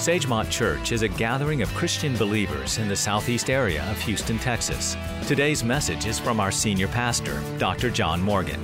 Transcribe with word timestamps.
Sagemont 0.00 0.50
Church 0.50 0.92
is 0.92 1.02
a 1.02 1.08
gathering 1.08 1.60
of 1.60 1.68
Christian 1.74 2.16
believers 2.16 2.78
in 2.78 2.88
the 2.88 2.96
southeast 2.96 3.50
area 3.50 3.84
of 3.90 4.00
Houston, 4.00 4.38
Texas. 4.38 4.96
Today's 5.26 5.62
message 5.62 6.06
is 6.06 6.18
from 6.18 6.40
our 6.40 6.50
senior 6.50 6.88
pastor, 6.88 7.38
Dr. 7.58 7.90
John 7.90 8.22
Morgan. 8.22 8.58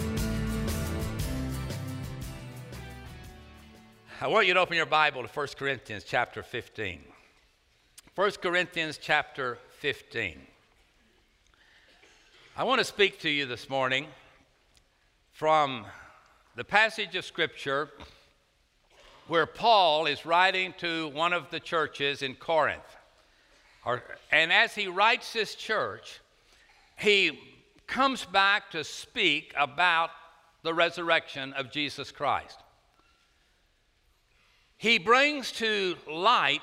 I 4.19 4.29
want 4.29 4.46
you 4.46 4.55
to 4.55 4.61
open 4.61 4.79
your 4.79 4.87
Bible 4.87 5.23
to 5.25 5.29
1 5.29 5.48
Corinthians 5.59 6.05
chapter 6.05 6.43
15. 6.43 7.02
1 8.14 8.30
Corinthians 8.41 8.98
chapter 8.98 9.59
15. 9.80 10.41
I 12.57 12.65
want 12.65 12.79
to 12.79 12.84
speak 12.84 13.21
to 13.21 13.29
you 13.29 13.45
this 13.45 13.68
morning 13.68 14.07
from 15.34 15.84
the 16.55 16.65
passage 16.65 17.15
of 17.15 17.27
Scripture 17.27 17.91
where 19.29 19.47
Paul 19.47 20.07
is 20.07 20.25
writing 20.25 20.75
to 20.79 21.09
one 21.09 21.33
of 21.33 21.51
the 21.51 21.61
churches 21.61 22.23
in 22.23 22.35
Corinth. 22.35 22.83
And 24.33 24.52
as 24.52 24.75
he 24.75 24.89
writes 24.89 25.33
this 25.33 25.55
church, 25.55 26.21
he 26.99 27.39
comes 27.87 28.25
back 28.25 28.71
to 28.73 28.83
speak 28.83 29.55
about 29.57 30.11
the 30.62 30.75
resurrection 30.75 31.52
of 31.52 31.71
Jesus 31.71 32.11
Christ. 32.11 32.59
He 34.77 34.99
brings 34.99 35.52
to 35.52 35.97
light 36.11 36.63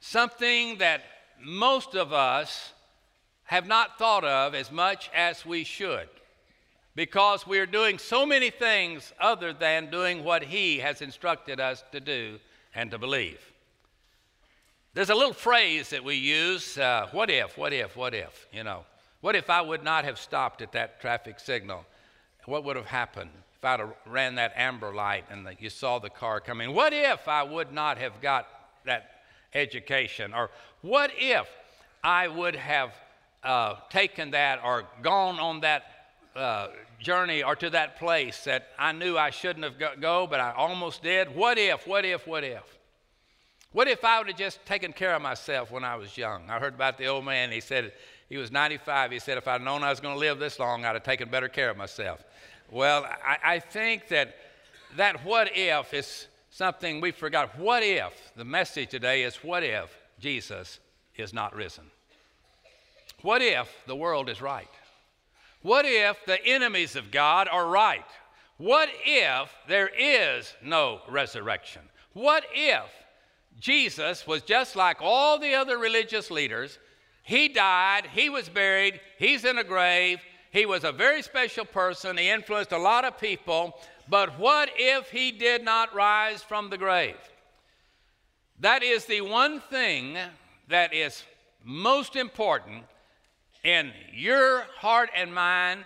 something 0.00 0.78
that 0.78 1.02
most 1.42 1.94
of 1.94 2.12
us 2.12 2.72
have 3.44 3.66
not 3.66 3.98
thought 3.98 4.24
of 4.24 4.54
as 4.54 4.70
much 4.70 5.10
as 5.14 5.44
we 5.44 5.64
should 5.64 6.08
because 6.94 7.46
we're 7.46 7.66
doing 7.66 7.98
so 7.98 8.26
many 8.26 8.50
things 8.50 9.12
other 9.20 9.52
than 9.52 9.90
doing 9.90 10.24
what 10.24 10.42
He 10.42 10.78
has 10.78 11.02
instructed 11.02 11.60
us 11.60 11.84
to 11.92 12.00
do 12.00 12.38
and 12.74 12.90
to 12.90 12.98
believe. 12.98 13.40
There's 14.92 15.10
a 15.10 15.14
little 15.14 15.32
phrase 15.32 15.90
that 15.90 16.02
we 16.02 16.16
use 16.16 16.76
uh, 16.76 17.08
what 17.12 17.30
if, 17.30 17.56
what 17.56 17.72
if, 17.72 17.96
what 17.96 18.12
if, 18.14 18.46
you 18.52 18.64
know. 18.64 18.84
What 19.20 19.36
if 19.36 19.50
I 19.50 19.60
would 19.60 19.84
not 19.84 20.04
have 20.04 20.18
stopped 20.18 20.62
at 20.62 20.72
that 20.72 21.00
traffic 21.00 21.38
signal? 21.38 21.84
What 22.46 22.64
would 22.64 22.76
have 22.76 22.86
happened 22.86 23.30
if 23.56 23.64
I'd 23.64 23.80
have 23.80 23.92
ran 24.06 24.36
that 24.36 24.52
amber 24.56 24.92
light 24.94 25.26
and 25.30 25.46
the, 25.46 25.54
you 25.60 25.70
saw 25.70 25.98
the 25.98 26.10
car 26.10 26.40
coming? 26.40 26.74
What 26.74 26.92
if 26.92 27.28
I 27.28 27.42
would 27.42 27.72
not 27.72 27.98
have 27.98 28.20
got 28.20 28.48
that 28.86 29.22
education? 29.54 30.32
Or 30.34 30.50
what 30.80 31.12
if 31.18 31.46
I 32.02 32.28
would 32.28 32.56
have 32.56 32.94
uh, 33.44 33.76
taken 33.90 34.30
that 34.32 34.60
or 34.64 34.84
gone 35.02 35.38
on 35.38 35.60
that 35.60 35.99
uh, 36.36 36.68
journey 37.00 37.42
or 37.42 37.56
to 37.56 37.70
that 37.70 37.98
place 37.98 38.44
that 38.44 38.68
I 38.78 38.92
knew 38.92 39.16
I 39.16 39.30
shouldn't 39.30 39.64
have 39.64 40.00
go, 40.00 40.26
but 40.26 40.40
I 40.40 40.52
almost 40.52 41.02
did? 41.02 41.34
What 41.34 41.58
if, 41.58 41.86
what 41.86 42.04
if, 42.04 42.26
what 42.26 42.44
if? 42.44 42.78
What 43.72 43.88
if 43.88 44.04
I 44.04 44.18
would 44.18 44.28
have 44.28 44.36
just 44.36 44.64
taken 44.66 44.92
care 44.92 45.14
of 45.14 45.22
myself 45.22 45.70
when 45.70 45.84
I 45.84 45.96
was 45.96 46.16
young? 46.16 46.50
I 46.50 46.58
heard 46.58 46.74
about 46.74 46.98
the 46.98 47.06
old 47.06 47.24
man. 47.24 47.52
He 47.52 47.60
said 47.60 47.92
he 48.28 48.36
was 48.36 48.50
95. 48.50 49.12
He 49.12 49.18
said, 49.18 49.38
if 49.38 49.46
I'd 49.46 49.62
known 49.62 49.82
I 49.82 49.90
was 49.90 50.00
going 50.00 50.14
to 50.14 50.18
live 50.18 50.38
this 50.38 50.58
long, 50.58 50.84
I'd 50.84 50.94
have 50.94 51.04
taken 51.04 51.30
better 51.30 51.48
care 51.48 51.70
of 51.70 51.76
myself. 51.76 52.24
Well, 52.70 53.04
I, 53.24 53.38
I 53.44 53.58
think 53.58 54.08
that 54.08 54.34
that 54.96 55.24
what 55.24 55.50
if 55.54 55.94
is 55.94 56.26
something 56.50 57.00
we 57.00 57.12
forgot. 57.12 57.58
What 57.58 57.82
if? 57.82 58.32
The 58.36 58.44
message 58.44 58.90
today 58.90 59.22
is 59.22 59.36
what 59.36 59.62
if 59.62 59.96
Jesus 60.18 60.80
is 61.16 61.32
not 61.32 61.54
risen? 61.54 61.84
What 63.22 63.42
if 63.42 63.68
the 63.86 63.96
world 63.96 64.28
is 64.28 64.40
right? 64.42 64.68
What 65.62 65.84
if 65.84 66.24
the 66.26 66.44
enemies 66.44 66.96
of 66.96 67.10
God 67.10 67.48
are 67.50 67.66
right? 67.66 68.04
What 68.56 68.88
if 69.04 69.50
there 69.68 69.90
is 69.98 70.54
no 70.62 71.00
resurrection? 71.08 71.82
What 72.12 72.44
if 72.52 72.90
Jesus 73.58 74.26
was 74.26 74.42
just 74.42 74.76
like 74.76 74.98
all 75.00 75.38
the 75.38 75.54
other 75.54 75.78
religious 75.78 76.30
leaders? 76.30 76.78
He 77.22 77.48
died, 77.48 78.06
he 78.12 78.30
was 78.30 78.48
buried, 78.48 79.00
he's 79.18 79.44
in 79.44 79.58
a 79.58 79.64
grave, 79.64 80.20
he 80.50 80.66
was 80.66 80.84
a 80.84 80.92
very 80.92 81.22
special 81.22 81.64
person, 81.64 82.16
he 82.16 82.28
influenced 82.28 82.72
a 82.72 82.78
lot 82.78 83.04
of 83.04 83.20
people, 83.20 83.78
but 84.08 84.38
what 84.38 84.70
if 84.76 85.10
he 85.10 85.30
did 85.30 85.62
not 85.62 85.94
rise 85.94 86.42
from 86.42 86.70
the 86.70 86.78
grave? 86.78 87.16
That 88.58 88.82
is 88.82 89.04
the 89.04 89.20
one 89.20 89.60
thing 89.60 90.16
that 90.68 90.92
is 90.92 91.22
most 91.64 92.16
important 92.16 92.84
in 93.64 93.92
your 94.12 94.62
heart 94.76 95.10
and 95.14 95.34
mind, 95.34 95.84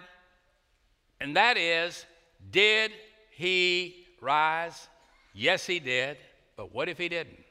and 1.20 1.36
that 1.36 1.56
is 1.56 2.06
did 2.50 2.92
he 3.30 4.06
rise? 4.20 4.88
Yes, 5.32 5.66
he 5.66 5.80
did, 5.80 6.16
but 6.56 6.74
what 6.74 6.88
if 6.88 6.98
he 6.98 7.08
didn't? 7.08 7.42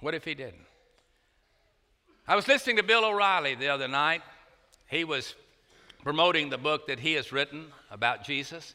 What 0.00 0.14
if 0.14 0.24
he 0.24 0.34
didn't? 0.34 0.66
I 2.26 2.36
was 2.36 2.46
listening 2.46 2.76
to 2.76 2.82
Bill 2.82 3.04
O'Reilly 3.04 3.54
the 3.54 3.68
other 3.68 3.88
night. 3.88 4.20
He 4.86 5.04
was 5.04 5.34
promoting 6.02 6.50
the 6.50 6.58
book 6.58 6.86
that 6.86 7.00
he 7.00 7.14
has 7.14 7.32
written 7.32 7.66
about 7.90 8.24
Jesus, 8.24 8.74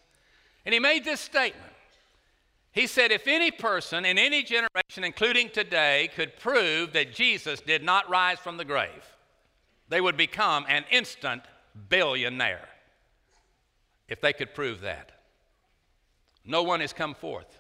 and 0.66 0.74
he 0.74 0.80
made 0.80 1.06
this 1.06 1.20
statement. 1.20 1.72
He 2.72 2.88
said, 2.88 3.12
If 3.12 3.28
any 3.28 3.52
person 3.52 4.04
in 4.06 4.18
any 4.18 4.42
generation, 4.42 5.04
including 5.04 5.50
today, 5.50 6.10
could 6.16 6.38
prove 6.40 6.94
that 6.94 7.14
Jesus 7.14 7.62
did 7.62 7.84
not 7.84 8.10
rise 8.10 8.40
from 8.40 8.58
the 8.58 8.66
grave, 8.66 9.06
they 9.94 10.02
would 10.02 10.18
become 10.18 10.66
an 10.68 10.86
instant 10.90 11.44
billionaire 11.88 12.68
if 14.08 14.20
they 14.22 14.34
could 14.34 14.56
prove 14.56 14.82
that. 14.82 15.12
No 16.44 16.64
one 16.64 16.80
has 16.80 16.94
come 16.94 17.14
forth 17.14 17.60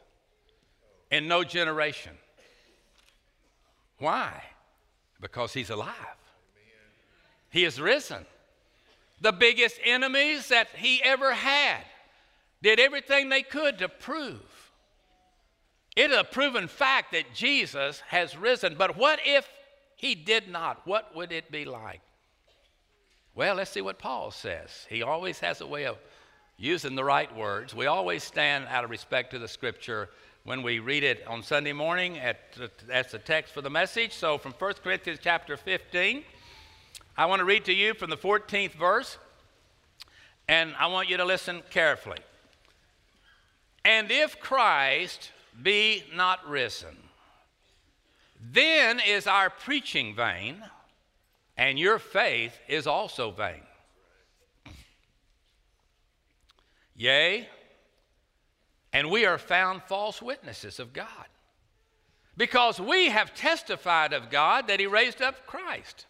in 1.12 1.28
no 1.28 1.44
generation. 1.44 2.14
Why? 4.00 4.42
Because 5.22 5.54
he's 5.54 5.70
alive. 5.70 5.94
He 7.52 7.66
is 7.66 7.80
risen. 7.80 8.26
The 9.22 9.32
biggest 9.32 9.80
enemies 9.86 10.48
that 10.48 10.70
he 10.76 11.04
ever 11.04 11.34
had 11.34 11.84
did 12.64 12.80
everything 12.80 13.30
they 13.30 13.44
could 13.44 13.78
to 13.78 13.88
prove. 13.88 14.72
It 15.96 16.10
is 16.10 16.18
a 16.18 16.24
proven 16.24 16.68
fact 16.68 17.12
that 17.12 17.36
Jesus 17.36 18.02
has 18.08 18.36
risen. 18.36 18.74
But 18.76 18.98
what 18.98 19.20
if 19.24 19.48
he 19.98 20.16
did 20.16 20.48
not? 20.48 20.82
What 20.86 21.16
would 21.16 21.32
it 21.32 21.52
be 21.52 21.64
like? 21.64 22.02
Well, 23.36 23.56
let's 23.56 23.72
see 23.72 23.82
what 23.82 23.98
Paul 23.98 24.30
says. 24.30 24.86
He 24.90 25.02
always 25.02 25.40
has 25.40 25.60
a 25.62 25.66
way 25.66 25.86
of 25.86 25.98
using 26.58 26.94
the 26.94 27.04
right 27.04 27.36
words. 27.36 27.74
We 27.74 27.88
always 27.88 28.24
stand 28.24 28.68
out 28.68 28.84
of 28.84 28.92
respect 28.92 29.32
to 29.32 29.40
the 29.40 29.48
scripture 29.48 30.10
when 30.44 30.62
we 30.62 30.78
read 30.78 31.04
it 31.04 31.26
on 31.26 31.42
Sunday 31.42 31.74
morning 31.74 32.20
at, 32.20 32.38
that's 32.88 33.12
the 33.12 33.18
text 33.18 33.52
for 33.52 33.62
the 33.62 33.72
message. 33.72 34.14
So 34.14 34.38
from 34.38 34.52
1 34.54 34.74
Corinthians 34.84 35.20
chapter 35.24 35.58
15, 35.58 36.24
I 37.18 37.26
want 37.26 37.40
to 37.40 37.46
read 37.46 37.66
to 37.66 37.74
you 37.74 37.96
from 37.96 38.12
the 38.12 38.18
14th 38.18 38.74
verse, 38.74 39.18
and 40.48 40.76
I 40.78 40.88
want 40.88 41.10
you 41.10 41.18
to 41.18 41.26
listen 41.26 41.64
carefully. 41.72 42.20
And 43.84 44.12
if 44.12 44.40
Christ 44.40 45.32
be 45.62 46.04
not 46.14 46.48
risen, 46.48 46.98
then 48.52 49.00
is 49.00 49.26
our 49.26 49.50
preaching 49.50 50.14
vain 50.16 50.62
and 51.58 51.78
your 51.78 52.00
faith 52.00 52.60
is 52.68 52.88
also 52.88 53.32
vain. 53.32 53.62
Yea, 56.96 57.48
and 58.92 59.10
we 59.10 59.26
are 59.26 59.38
found 59.38 59.82
false 59.84 60.22
witnesses 60.22 60.80
of 60.80 60.94
God, 60.94 61.28
because 62.38 62.80
we 62.80 63.10
have 63.10 63.34
testified 63.34 64.14
of 64.14 64.30
God 64.30 64.68
that 64.68 64.80
He 64.80 64.88
raised 64.88 65.22
up 65.22 65.46
Christ, 65.48 66.06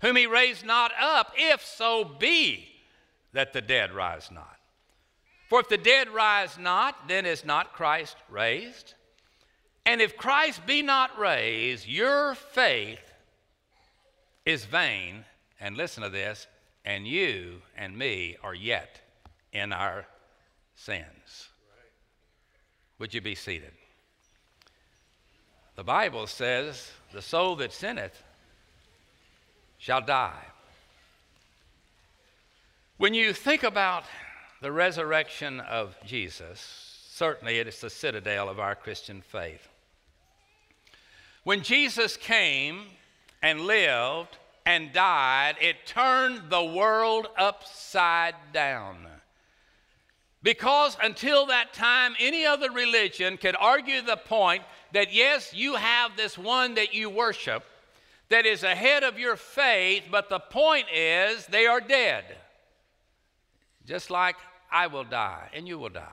whom 0.00 0.16
He 0.16 0.26
raised 0.26 0.64
not 0.64 0.92
up, 1.00 1.32
if 1.36 1.64
so 1.64 2.04
be 2.04 2.68
that 3.32 3.52
the 3.52 3.60
dead 3.60 3.92
rise 3.92 4.30
not. 4.30 4.56
For 5.48 5.60
if 5.60 5.68
the 5.68 5.78
dead 5.78 6.08
rise 6.10 6.58
not, 6.58 7.08
then 7.08 7.26
is 7.26 7.44
not 7.44 7.72
Christ 7.72 8.16
raised? 8.28 8.94
And 9.86 10.00
if 10.00 10.16
Christ 10.16 10.66
be 10.66 10.82
not 10.82 11.18
raised, 11.18 11.88
your 11.88 12.34
faith 12.34 13.07
is 14.48 14.64
vain, 14.64 15.26
and 15.60 15.76
listen 15.76 16.02
to 16.02 16.08
this, 16.08 16.46
and 16.82 17.06
you 17.06 17.60
and 17.76 17.98
me 17.98 18.34
are 18.42 18.54
yet 18.54 18.98
in 19.52 19.74
our 19.74 20.06
sins. 20.74 21.50
Would 22.98 23.12
you 23.12 23.20
be 23.20 23.34
seated? 23.34 23.72
The 25.76 25.84
Bible 25.84 26.26
says, 26.26 26.90
The 27.12 27.20
soul 27.20 27.56
that 27.56 27.74
sinneth 27.74 28.22
shall 29.76 30.00
die. 30.00 30.46
When 32.96 33.12
you 33.12 33.34
think 33.34 33.64
about 33.64 34.04
the 34.62 34.72
resurrection 34.72 35.60
of 35.60 35.94
Jesus, 36.06 37.04
certainly 37.10 37.58
it 37.58 37.68
is 37.68 37.82
the 37.82 37.90
citadel 37.90 38.48
of 38.48 38.58
our 38.58 38.74
Christian 38.74 39.20
faith. 39.20 39.68
When 41.44 41.62
Jesus 41.62 42.16
came 42.16 42.86
and 43.42 43.62
lived 43.62 44.38
and 44.66 44.92
died, 44.92 45.56
it 45.60 45.86
turned 45.86 46.50
the 46.50 46.64
world 46.64 47.28
upside 47.36 48.34
down. 48.52 49.06
Because 50.42 50.96
until 51.02 51.46
that 51.46 51.72
time, 51.72 52.14
any 52.20 52.44
other 52.44 52.70
religion 52.70 53.36
could 53.36 53.56
argue 53.58 54.02
the 54.02 54.16
point 54.16 54.62
that 54.92 55.12
yes, 55.12 55.52
you 55.52 55.74
have 55.74 56.16
this 56.16 56.38
one 56.38 56.74
that 56.74 56.94
you 56.94 57.10
worship 57.10 57.64
that 58.28 58.46
is 58.46 58.62
ahead 58.62 59.02
of 59.02 59.18
your 59.18 59.36
faith, 59.36 60.04
but 60.10 60.28
the 60.28 60.38
point 60.38 60.86
is 60.94 61.46
they 61.46 61.66
are 61.66 61.80
dead. 61.80 62.24
Just 63.86 64.10
like 64.10 64.36
I 64.70 64.86
will 64.86 65.04
die 65.04 65.48
and 65.54 65.66
you 65.66 65.78
will 65.78 65.88
die. 65.88 66.04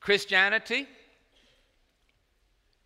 Christianity 0.00 0.88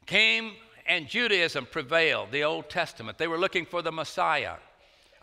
came 0.04 0.52
and 0.88 1.08
Judaism 1.08 1.66
prevailed, 1.70 2.30
the 2.30 2.44
Old 2.44 2.68
Testament. 2.68 3.18
They 3.18 3.28
were 3.28 3.38
looking 3.38 3.66
for 3.66 3.82
the 3.82 3.92
Messiah. 3.92 4.54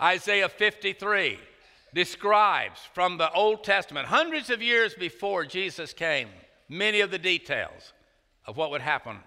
Isaiah 0.02 0.50
53 0.50 1.40
describes 1.94 2.80
from 2.94 3.18
the 3.18 3.32
Old 3.32 3.64
Testament, 3.64 4.08
hundreds 4.08 4.50
of 4.50 4.62
years 4.62 4.94
before 4.94 5.46
Jesus 5.46 5.94
came, 5.94 6.30
many 6.68 7.02
of 7.02 7.12
the 7.12 7.20
details 7.20 7.94
of 8.46 8.58
what 8.58 8.72
would 8.72 8.82
happen. 8.82 9.18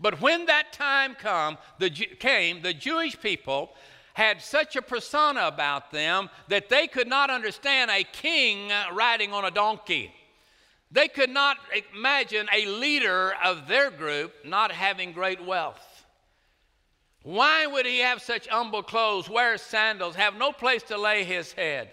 But 0.00 0.20
when 0.20 0.46
that 0.46 0.72
time 0.72 1.14
come, 1.14 1.58
the, 1.78 1.90
came, 1.90 2.62
the 2.62 2.74
Jewish 2.74 3.20
people 3.20 3.70
had 4.14 4.40
such 4.40 4.76
a 4.76 4.82
persona 4.82 5.46
about 5.46 5.90
them 5.90 6.30
that 6.48 6.68
they 6.68 6.86
could 6.86 7.08
not 7.08 7.30
understand 7.30 7.90
a 7.90 8.04
king 8.04 8.70
riding 8.92 9.32
on 9.32 9.44
a 9.44 9.50
donkey. 9.50 10.12
They 10.94 11.08
could 11.08 11.30
not 11.30 11.56
imagine 11.92 12.46
a 12.54 12.66
leader 12.66 13.34
of 13.44 13.66
their 13.66 13.90
group 13.90 14.32
not 14.44 14.70
having 14.70 15.10
great 15.10 15.44
wealth. 15.44 16.06
Why 17.24 17.66
would 17.66 17.84
he 17.84 17.98
have 17.98 18.22
such 18.22 18.46
humble 18.46 18.84
clothes, 18.84 19.28
wear 19.28 19.58
sandals, 19.58 20.14
have 20.14 20.36
no 20.36 20.52
place 20.52 20.84
to 20.84 20.96
lay 20.96 21.24
his 21.24 21.52
head? 21.52 21.90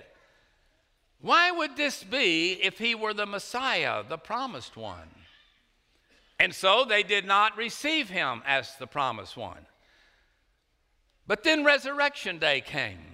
Why 1.20 1.50
would 1.50 1.76
this 1.76 2.04
be 2.04 2.54
if 2.62 2.78
he 2.78 2.94
were 2.94 3.16
the 3.16 3.26
Messiah, 3.26 4.04
the 4.08 4.20
promised 4.20 4.78
one? 4.78 5.10
And 6.40 6.54
so 6.54 6.86
they 6.86 7.02
did 7.02 7.26
not 7.26 7.58
receive 7.58 8.08
him 8.08 8.44
as 8.46 8.76
the 8.76 8.88
promised 8.88 9.36
one. 9.36 9.66
But 11.26 11.44
then 11.44 11.64
resurrection 11.64 12.38
day 12.38 12.62
came. 12.62 13.11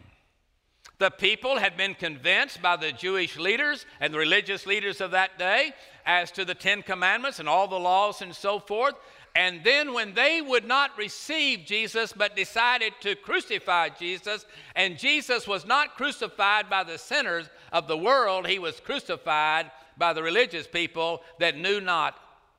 The 1.00 1.12
people 1.12 1.58
had 1.58 1.78
been 1.78 1.94
convinced 1.94 2.62
by 2.62 2.76
the 2.76 2.92
Jewish 2.92 3.38
leaders 3.38 3.86
and 4.00 4.14
the 4.14 4.18
religious 4.18 4.66
leaders 4.66 5.00
of 5.00 5.12
that 5.12 5.38
day 5.38 5.74
as 6.06 6.32
to 6.32 6.46
the 6.46 6.56
Ten 6.56 6.82
Commandments 6.82 7.40
and 7.40 7.48
all 7.48 7.68
the 7.68 7.80
laws 7.80 8.22
and 8.22 8.34
so 8.34 8.60
forth. 8.60 8.96
And 9.36 9.64
then, 9.64 9.94
when 9.94 10.16
they 10.16 10.42
would 10.42 10.66
not 10.66 10.98
receive 10.98 11.66
Jesus 11.66 12.12
but 12.12 12.36
decided 12.36 12.94
to 13.02 13.16
crucify 13.16 13.90
Jesus, 13.90 14.48
and 14.76 14.98
Jesus 14.98 15.48
was 15.48 15.64
not 15.64 15.96
crucified 15.96 16.72
by 16.72 16.84
the 16.84 16.98
sinners 16.98 17.48
of 17.72 17.88
the 17.88 17.98
world, 17.98 18.48
he 18.48 18.58
was 18.58 18.80
crucified 18.80 19.70
by 19.96 20.14
the 20.14 20.24
religious 20.24 20.66
people 20.66 21.22
that 21.40 21.56
knew 21.56 21.80
not 21.80 22.16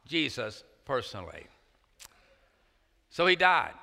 Jesus 0.06 0.62
personally. 0.84 1.48
So 3.10 3.26
he 3.26 3.34
died. 3.34 3.74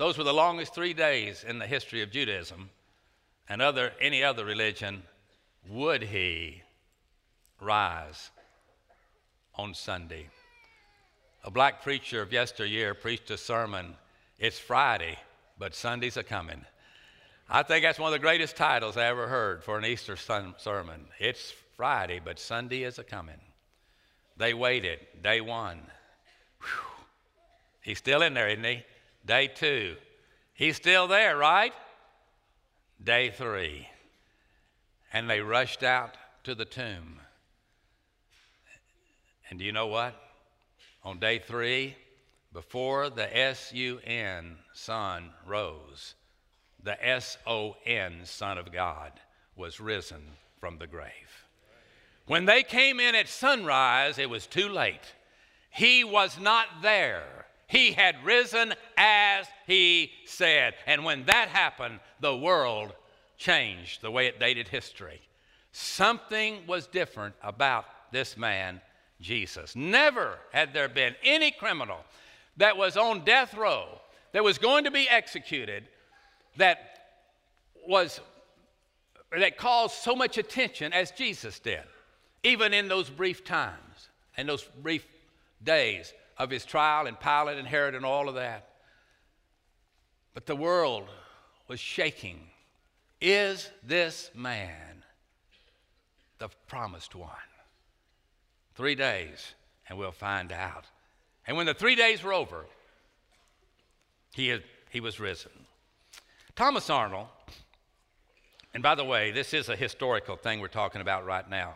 Those 0.00 0.16
were 0.16 0.24
the 0.24 0.32
longest 0.32 0.74
three 0.74 0.94
days 0.94 1.44
in 1.46 1.58
the 1.58 1.66
history 1.66 2.00
of 2.00 2.10
Judaism 2.10 2.70
and 3.50 3.60
other, 3.60 3.92
any 4.00 4.24
other 4.24 4.46
religion. 4.46 5.02
Would 5.68 6.04
he 6.04 6.62
rise 7.60 8.30
on 9.56 9.74
Sunday? 9.74 10.28
A 11.44 11.50
black 11.50 11.82
preacher 11.82 12.22
of 12.22 12.32
yesteryear 12.32 12.94
preached 12.94 13.30
a 13.30 13.36
sermon. 13.36 13.94
It's 14.38 14.58
Friday, 14.58 15.18
but 15.58 15.74
Sunday's 15.74 16.16
a 16.16 16.22
coming. 16.22 16.64
I 17.50 17.62
think 17.62 17.84
that's 17.84 17.98
one 17.98 18.08
of 18.08 18.18
the 18.18 18.26
greatest 18.26 18.56
titles 18.56 18.96
I 18.96 19.04
ever 19.04 19.28
heard 19.28 19.62
for 19.62 19.76
an 19.76 19.84
Easter 19.84 20.16
sun- 20.16 20.54
sermon. 20.56 21.08
It's 21.18 21.52
Friday, 21.76 22.22
but 22.24 22.38
Sunday 22.38 22.84
is 22.84 22.98
a 22.98 23.04
coming. 23.04 23.40
They 24.38 24.54
waited. 24.54 25.00
Day 25.22 25.42
one. 25.42 25.82
Whew. 26.60 27.04
He's 27.82 27.98
still 27.98 28.22
in 28.22 28.32
there, 28.32 28.48
isn't 28.48 28.64
he? 28.64 28.82
Day 29.24 29.48
two. 29.48 29.96
He's 30.54 30.76
still 30.76 31.08
there, 31.08 31.36
right? 31.36 31.72
Day 33.02 33.30
three. 33.30 33.88
And 35.12 35.28
they 35.28 35.40
rushed 35.40 35.82
out 35.82 36.16
to 36.44 36.54
the 36.54 36.64
tomb. 36.64 37.18
And 39.48 39.58
do 39.58 39.64
you 39.64 39.72
know 39.72 39.88
what? 39.88 40.14
On 41.02 41.18
day 41.18 41.38
three, 41.38 41.96
before 42.52 43.10
the 43.10 43.36
S 43.36 43.72
U 43.72 44.00
N, 44.04 44.56
Son, 44.72 45.30
rose, 45.46 46.14
the 46.82 47.06
S 47.06 47.38
O 47.46 47.76
N, 47.84 48.20
Son 48.24 48.58
of 48.58 48.72
God, 48.72 49.12
was 49.56 49.80
risen 49.80 50.22
from 50.58 50.78
the 50.78 50.86
grave. 50.86 51.46
When 52.26 52.44
they 52.44 52.62
came 52.62 53.00
in 53.00 53.14
at 53.14 53.28
sunrise, 53.28 54.18
it 54.18 54.30
was 54.30 54.46
too 54.46 54.68
late. 54.68 55.14
He 55.70 56.04
was 56.04 56.38
not 56.38 56.66
there. 56.82 57.39
He 57.70 57.92
had 57.92 58.24
risen 58.24 58.74
as 58.96 59.46
he 59.68 60.10
said. 60.26 60.74
And 60.86 61.04
when 61.04 61.24
that 61.26 61.48
happened, 61.48 62.00
the 62.18 62.36
world 62.36 62.92
changed 63.38 64.02
the 64.02 64.10
way 64.10 64.26
it 64.26 64.40
dated 64.40 64.66
history. 64.66 65.20
Something 65.70 66.66
was 66.66 66.88
different 66.88 67.36
about 67.44 67.84
this 68.10 68.36
man, 68.36 68.80
Jesus. 69.20 69.76
Never 69.76 70.36
had 70.50 70.74
there 70.74 70.88
been 70.88 71.14
any 71.22 71.52
criminal 71.52 71.98
that 72.56 72.76
was 72.76 72.96
on 72.96 73.24
death 73.24 73.54
row, 73.54 74.00
that 74.32 74.42
was 74.42 74.58
going 74.58 74.82
to 74.82 74.90
be 74.90 75.08
executed, 75.08 75.84
that 76.56 76.98
was 77.86 78.20
that 79.30 79.56
caused 79.56 79.94
so 79.94 80.16
much 80.16 80.38
attention 80.38 80.92
as 80.92 81.12
Jesus 81.12 81.60
did, 81.60 81.84
even 82.42 82.74
in 82.74 82.88
those 82.88 83.08
brief 83.08 83.44
times 83.44 84.08
and 84.36 84.48
those 84.48 84.64
brief 84.82 85.06
days 85.62 86.12
of 86.40 86.48
his 86.48 86.64
trial 86.64 87.06
and 87.06 87.20
Pilate 87.20 87.58
and 87.58 87.68
Herod 87.68 87.94
and 87.94 88.04
all 88.04 88.26
of 88.26 88.36
that. 88.36 88.70
But 90.32 90.46
the 90.46 90.56
world 90.56 91.04
was 91.68 91.78
shaking. 91.78 92.40
Is 93.20 93.68
this 93.86 94.30
man 94.34 95.04
the 96.38 96.48
promised 96.66 97.14
one? 97.14 97.28
Three 98.74 98.94
days, 98.94 99.52
and 99.86 99.98
we'll 99.98 100.12
find 100.12 100.50
out. 100.50 100.86
And 101.46 101.58
when 101.58 101.66
the 101.66 101.74
three 101.74 101.94
days 101.94 102.22
were 102.22 102.32
over, 102.32 102.64
he, 104.32 104.48
had, 104.48 104.62
he 104.88 105.00
was 105.00 105.20
risen. 105.20 105.52
Thomas 106.56 106.88
Arnold, 106.88 107.26
and 108.72 108.82
by 108.82 108.94
the 108.94 109.04
way, 109.04 109.30
this 109.30 109.52
is 109.52 109.68
a 109.68 109.76
historical 109.76 110.36
thing 110.36 110.60
we're 110.60 110.68
talking 110.68 111.02
about 111.02 111.26
right 111.26 111.48
now. 111.50 111.74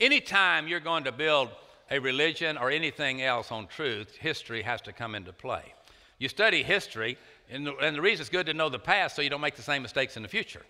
Anytime 0.00 0.66
you're 0.66 0.80
going 0.80 1.04
to 1.04 1.12
build 1.12 1.50
a 1.90 1.98
religion 1.98 2.56
or 2.56 2.70
anything 2.70 3.22
else 3.22 3.50
on 3.50 3.66
truth, 3.66 4.16
history 4.16 4.62
has 4.62 4.80
to 4.82 4.92
come 4.92 5.14
into 5.14 5.32
play. 5.32 5.74
You 6.18 6.28
study 6.28 6.62
history, 6.62 7.16
and 7.50 7.66
the, 7.66 7.76
and 7.78 7.96
the 7.96 8.00
reason 8.00 8.22
it's 8.22 8.30
good 8.30 8.46
to 8.46 8.54
know 8.54 8.68
the 8.68 8.78
past 8.78 9.16
so 9.16 9.22
you 9.22 9.30
don't 9.30 9.40
make 9.40 9.56
the 9.56 9.62
same 9.62 9.82
mistakes 9.82 10.16
in 10.16 10.22
the 10.22 10.28
future. 10.28 10.62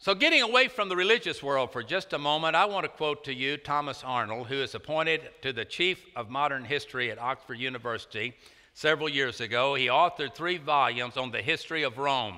So, 0.00 0.14
getting 0.14 0.42
away 0.42 0.68
from 0.68 0.88
the 0.88 0.94
religious 0.94 1.42
world 1.42 1.72
for 1.72 1.82
just 1.82 2.12
a 2.12 2.18
moment, 2.18 2.54
I 2.54 2.66
want 2.66 2.84
to 2.84 2.88
quote 2.88 3.24
to 3.24 3.34
you 3.34 3.56
Thomas 3.56 4.04
Arnold, 4.04 4.46
who 4.46 4.62
is 4.62 4.76
appointed 4.76 5.22
to 5.42 5.52
the 5.52 5.64
chief 5.64 6.04
of 6.14 6.30
modern 6.30 6.64
history 6.64 7.10
at 7.10 7.18
Oxford 7.18 7.58
University 7.58 8.34
several 8.74 9.08
years 9.08 9.40
ago. 9.40 9.74
He 9.74 9.86
authored 9.86 10.36
three 10.36 10.58
volumes 10.58 11.16
on 11.16 11.32
the 11.32 11.42
history 11.42 11.82
of 11.82 11.98
Rome. 11.98 12.36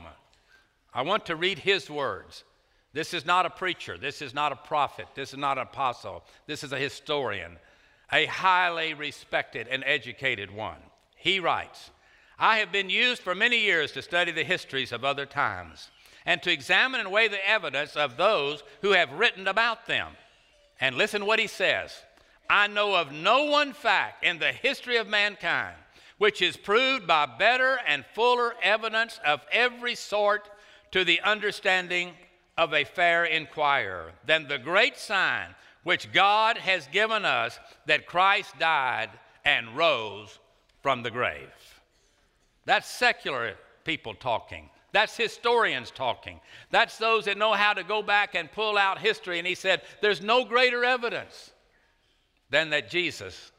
I 0.94 1.02
want 1.02 1.26
to 1.26 1.36
read 1.36 1.58
his 1.58 1.90
words. 1.90 2.44
This 2.92 3.14
is 3.14 3.24
not 3.24 3.46
a 3.46 3.50
preacher. 3.50 3.96
This 3.96 4.20
is 4.20 4.34
not 4.34 4.52
a 4.52 4.56
prophet. 4.56 5.06
This 5.14 5.32
is 5.32 5.38
not 5.38 5.58
an 5.58 5.62
apostle. 5.62 6.24
This 6.46 6.64
is 6.64 6.72
a 6.72 6.78
historian, 6.78 7.58
a 8.12 8.26
highly 8.26 8.94
respected 8.94 9.68
and 9.68 9.84
educated 9.86 10.50
one. 10.50 10.78
He 11.16 11.38
writes 11.40 11.90
I 12.38 12.58
have 12.58 12.72
been 12.72 12.90
used 12.90 13.22
for 13.22 13.34
many 13.34 13.58
years 13.58 13.92
to 13.92 14.02
study 14.02 14.32
the 14.32 14.44
histories 14.44 14.92
of 14.92 15.04
other 15.04 15.26
times 15.26 15.90
and 16.24 16.42
to 16.42 16.50
examine 16.50 17.00
and 17.00 17.12
weigh 17.12 17.28
the 17.28 17.48
evidence 17.48 17.96
of 17.96 18.16
those 18.16 18.62
who 18.82 18.92
have 18.92 19.12
written 19.12 19.46
about 19.46 19.86
them. 19.86 20.12
And 20.80 20.96
listen 20.96 21.26
what 21.26 21.38
he 21.38 21.46
says 21.46 21.94
I 22.48 22.66
know 22.66 22.96
of 22.96 23.12
no 23.12 23.44
one 23.44 23.72
fact 23.72 24.24
in 24.24 24.38
the 24.38 24.52
history 24.52 24.96
of 24.96 25.06
mankind 25.06 25.76
which 26.20 26.42
is 26.42 26.54
proved 26.54 27.06
by 27.06 27.24
better 27.24 27.78
and 27.86 28.04
fuller 28.14 28.52
evidence 28.62 29.18
of 29.24 29.40
every 29.50 29.94
sort 29.94 30.50
to 30.92 31.02
the 31.02 31.18
understanding 31.22 32.12
of 32.60 32.74
a 32.74 32.84
fair 32.84 33.24
inquirer 33.24 34.12
than 34.26 34.46
the 34.46 34.58
great 34.58 34.98
sign 34.98 35.46
which 35.82 36.12
God 36.12 36.58
has 36.58 36.86
given 36.88 37.24
us 37.24 37.58
that 37.86 38.06
Christ 38.06 38.52
died 38.58 39.08
and 39.46 39.74
rose 39.74 40.38
from 40.82 41.02
the 41.02 41.10
grave. 41.10 41.48
That's 42.66 42.86
secular 42.86 43.54
people 43.84 44.12
talking. 44.12 44.68
That's 44.92 45.16
historians 45.16 45.90
talking. 45.90 46.38
That's 46.70 46.98
those 46.98 47.24
that 47.24 47.38
know 47.38 47.54
how 47.54 47.72
to 47.72 47.82
go 47.82 48.02
back 48.02 48.34
and 48.34 48.52
pull 48.52 48.76
out 48.76 48.98
history. 48.98 49.38
And 49.38 49.48
he 49.48 49.54
said, 49.54 49.80
There's 50.02 50.20
no 50.20 50.44
greater 50.44 50.84
evidence 50.84 51.52
than 52.50 52.68
that 52.70 52.90
Jesus 52.90 53.52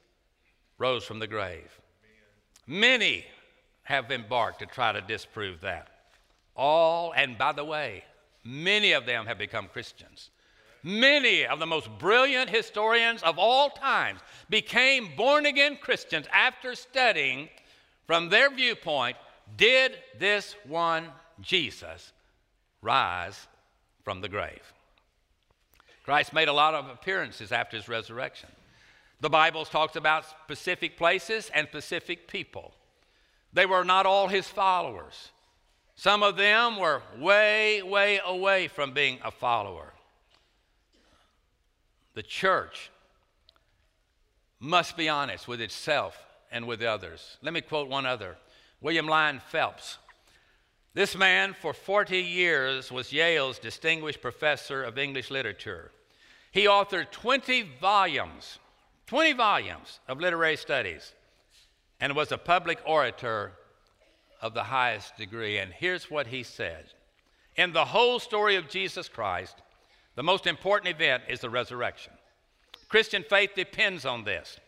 rose 0.77 1.03
from 1.03 1.17
the 1.17 1.25
grave. 1.25 1.75
Many 2.67 3.25
have 3.81 4.11
embarked 4.11 4.59
to 4.59 4.67
try 4.67 4.91
to 4.91 5.01
disprove 5.01 5.61
that. 5.61 5.87
All, 6.55 7.13
and 7.13 7.35
by 7.35 7.53
the 7.53 7.65
way, 7.65 8.03
Many 8.43 8.93
of 8.93 9.05
them 9.05 9.25
have 9.25 9.37
become 9.37 9.67
Christians. 9.67 10.29
Many 10.83 11.45
of 11.45 11.59
the 11.59 11.67
most 11.67 11.89
brilliant 11.99 12.49
historians 12.49 13.21
of 13.21 13.37
all 13.37 13.69
times 13.69 14.19
became 14.49 15.15
born 15.15 15.45
again 15.45 15.77
Christians 15.79 16.25
after 16.33 16.73
studying 16.73 17.49
from 18.07 18.29
their 18.29 18.49
viewpoint 18.49 19.15
did 19.57 19.97
this 20.17 20.55
one 20.65 21.07
Jesus 21.39 22.11
rise 22.81 23.47
from 24.03 24.21
the 24.21 24.29
grave? 24.29 24.73
Christ 26.03 26.33
made 26.33 26.47
a 26.47 26.53
lot 26.53 26.73
of 26.73 26.89
appearances 26.89 27.51
after 27.51 27.77
his 27.77 27.87
resurrection. 27.87 28.49
The 29.19 29.29
Bible 29.29 29.65
talks 29.65 29.95
about 29.95 30.25
specific 30.45 30.97
places 30.97 31.51
and 31.53 31.67
specific 31.67 32.27
people. 32.27 32.73
They 33.53 33.67
were 33.67 33.83
not 33.83 34.07
all 34.07 34.27
his 34.27 34.47
followers. 34.47 35.29
Some 36.01 36.23
of 36.23 36.35
them 36.35 36.77
were 36.77 37.03
way, 37.19 37.83
way 37.83 38.19
away 38.25 38.67
from 38.67 38.91
being 38.91 39.19
a 39.23 39.29
follower. 39.29 39.93
The 42.15 42.23
church 42.23 42.89
must 44.59 44.97
be 44.97 45.09
honest 45.09 45.47
with 45.47 45.61
itself 45.61 46.17
and 46.51 46.65
with 46.65 46.81
others. 46.81 47.37
Let 47.43 47.53
me 47.53 47.61
quote 47.61 47.87
one 47.87 48.07
other 48.07 48.37
William 48.81 49.05
Lyon 49.05 49.41
Phelps. 49.51 49.99
This 50.95 51.15
man, 51.15 51.53
for 51.53 51.71
40 51.71 52.17
years, 52.17 52.91
was 52.91 53.13
Yale's 53.13 53.59
distinguished 53.59 54.23
professor 54.23 54.81
of 54.81 54.97
English 54.97 55.29
literature. 55.29 55.91
He 56.51 56.65
authored 56.65 57.11
20 57.11 57.61
volumes, 57.79 58.57
20 59.05 59.33
volumes 59.33 59.99
of 60.07 60.19
literary 60.19 60.57
studies, 60.57 61.13
and 61.99 62.15
was 62.15 62.31
a 62.31 62.39
public 62.39 62.79
orator 62.87 63.51
of 64.41 64.53
the 64.53 64.63
highest 64.63 65.15
degree. 65.17 65.57
And 65.57 65.71
here's 65.71 66.09
what 66.09 66.27
he 66.27 66.43
said 66.43 66.85
In 67.55 67.73
the 67.73 67.85
whole 67.85 68.19
story 68.19 68.55
of 68.55 68.69
Jesus 68.69 69.07
Christ, 69.07 69.55
the 70.15 70.23
most 70.23 70.47
important 70.47 70.93
event 70.93 71.23
is 71.29 71.39
the 71.39 71.49
resurrection. 71.49 72.13
Christian 72.89 73.23
faith 73.29 73.51
depends 73.55 74.05
on 74.05 74.23
this. 74.23 74.59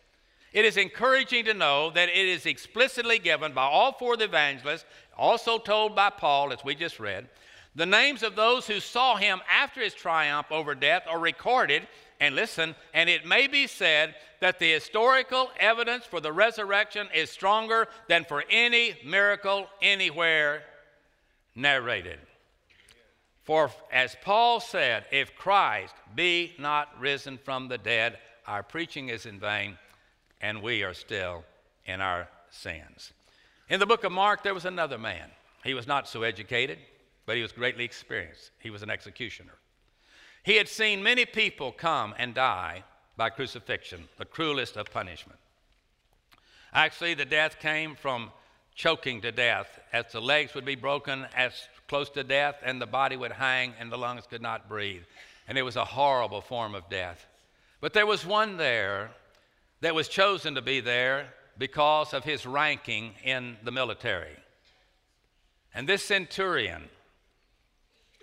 It 0.52 0.64
is 0.64 0.76
encouraging 0.76 1.46
to 1.46 1.54
know 1.54 1.90
that 1.90 2.08
it 2.08 2.16
is 2.16 2.46
explicitly 2.46 3.18
given 3.18 3.52
by 3.52 3.64
all 3.64 3.92
four 3.92 4.12
of 4.14 4.20
the 4.20 4.26
evangelists, 4.26 4.84
also 5.18 5.58
told 5.58 5.96
by 5.96 6.10
Paul, 6.10 6.52
as 6.52 6.64
we 6.64 6.74
just 6.74 7.00
read. 7.00 7.28
The 7.74 7.86
names 7.86 8.22
of 8.22 8.36
those 8.36 8.68
who 8.68 8.78
saw 8.78 9.16
him 9.16 9.40
after 9.50 9.80
his 9.80 9.94
triumph 9.94 10.46
over 10.52 10.76
death 10.76 11.02
are 11.08 11.18
recorded, 11.18 11.88
and 12.24 12.34
listen, 12.34 12.74
and 12.94 13.10
it 13.10 13.26
may 13.26 13.46
be 13.46 13.66
said 13.66 14.14
that 14.40 14.58
the 14.58 14.72
historical 14.72 15.50
evidence 15.60 16.06
for 16.06 16.20
the 16.20 16.32
resurrection 16.32 17.06
is 17.14 17.28
stronger 17.30 17.86
than 18.08 18.24
for 18.24 18.42
any 18.50 18.94
miracle 19.04 19.66
anywhere 19.82 20.62
narrated. 21.54 22.18
For 23.42 23.70
as 23.92 24.16
Paul 24.22 24.60
said, 24.60 25.04
if 25.12 25.36
Christ 25.36 25.94
be 26.14 26.54
not 26.58 26.98
risen 26.98 27.36
from 27.36 27.68
the 27.68 27.76
dead, 27.76 28.18
our 28.46 28.62
preaching 28.62 29.10
is 29.10 29.26
in 29.26 29.38
vain 29.38 29.76
and 30.40 30.62
we 30.62 30.82
are 30.82 30.94
still 30.94 31.44
in 31.84 32.00
our 32.00 32.28
sins. 32.50 33.12
In 33.68 33.80
the 33.80 33.86
book 33.86 34.04
of 34.04 34.12
Mark, 34.12 34.42
there 34.42 34.54
was 34.54 34.64
another 34.64 34.98
man. 34.98 35.30
He 35.62 35.74
was 35.74 35.86
not 35.86 36.08
so 36.08 36.22
educated, 36.22 36.78
but 37.26 37.36
he 37.36 37.42
was 37.42 37.52
greatly 37.52 37.84
experienced. 37.84 38.50
He 38.60 38.70
was 38.70 38.82
an 38.82 38.90
executioner. 38.90 39.54
He 40.44 40.56
had 40.56 40.68
seen 40.68 41.02
many 41.02 41.24
people 41.24 41.72
come 41.72 42.14
and 42.18 42.34
die 42.34 42.84
by 43.16 43.30
crucifixion, 43.30 44.08
the 44.18 44.26
cruelest 44.26 44.76
of 44.76 44.90
punishment. 44.90 45.38
Actually, 46.72 47.14
the 47.14 47.24
death 47.24 47.58
came 47.58 47.96
from 47.96 48.30
choking 48.74 49.22
to 49.22 49.32
death, 49.32 49.80
as 49.92 50.12
the 50.12 50.20
legs 50.20 50.54
would 50.54 50.66
be 50.66 50.74
broken 50.74 51.26
as 51.34 51.68
close 51.88 52.10
to 52.10 52.22
death, 52.22 52.56
and 52.62 52.80
the 52.80 52.86
body 52.86 53.16
would 53.16 53.32
hang, 53.32 53.72
and 53.80 53.90
the 53.90 53.96
lungs 53.96 54.26
could 54.26 54.42
not 54.42 54.68
breathe. 54.68 55.04
And 55.48 55.56
it 55.56 55.62
was 55.62 55.76
a 55.76 55.84
horrible 55.84 56.42
form 56.42 56.74
of 56.74 56.90
death. 56.90 57.26
But 57.80 57.94
there 57.94 58.06
was 58.06 58.26
one 58.26 58.58
there 58.58 59.12
that 59.80 59.94
was 59.94 60.08
chosen 60.08 60.56
to 60.56 60.62
be 60.62 60.80
there 60.80 61.32
because 61.56 62.12
of 62.12 62.24
his 62.24 62.44
ranking 62.44 63.14
in 63.22 63.56
the 63.62 63.70
military. 63.70 64.36
And 65.74 65.88
this 65.88 66.04
centurion 66.04 66.90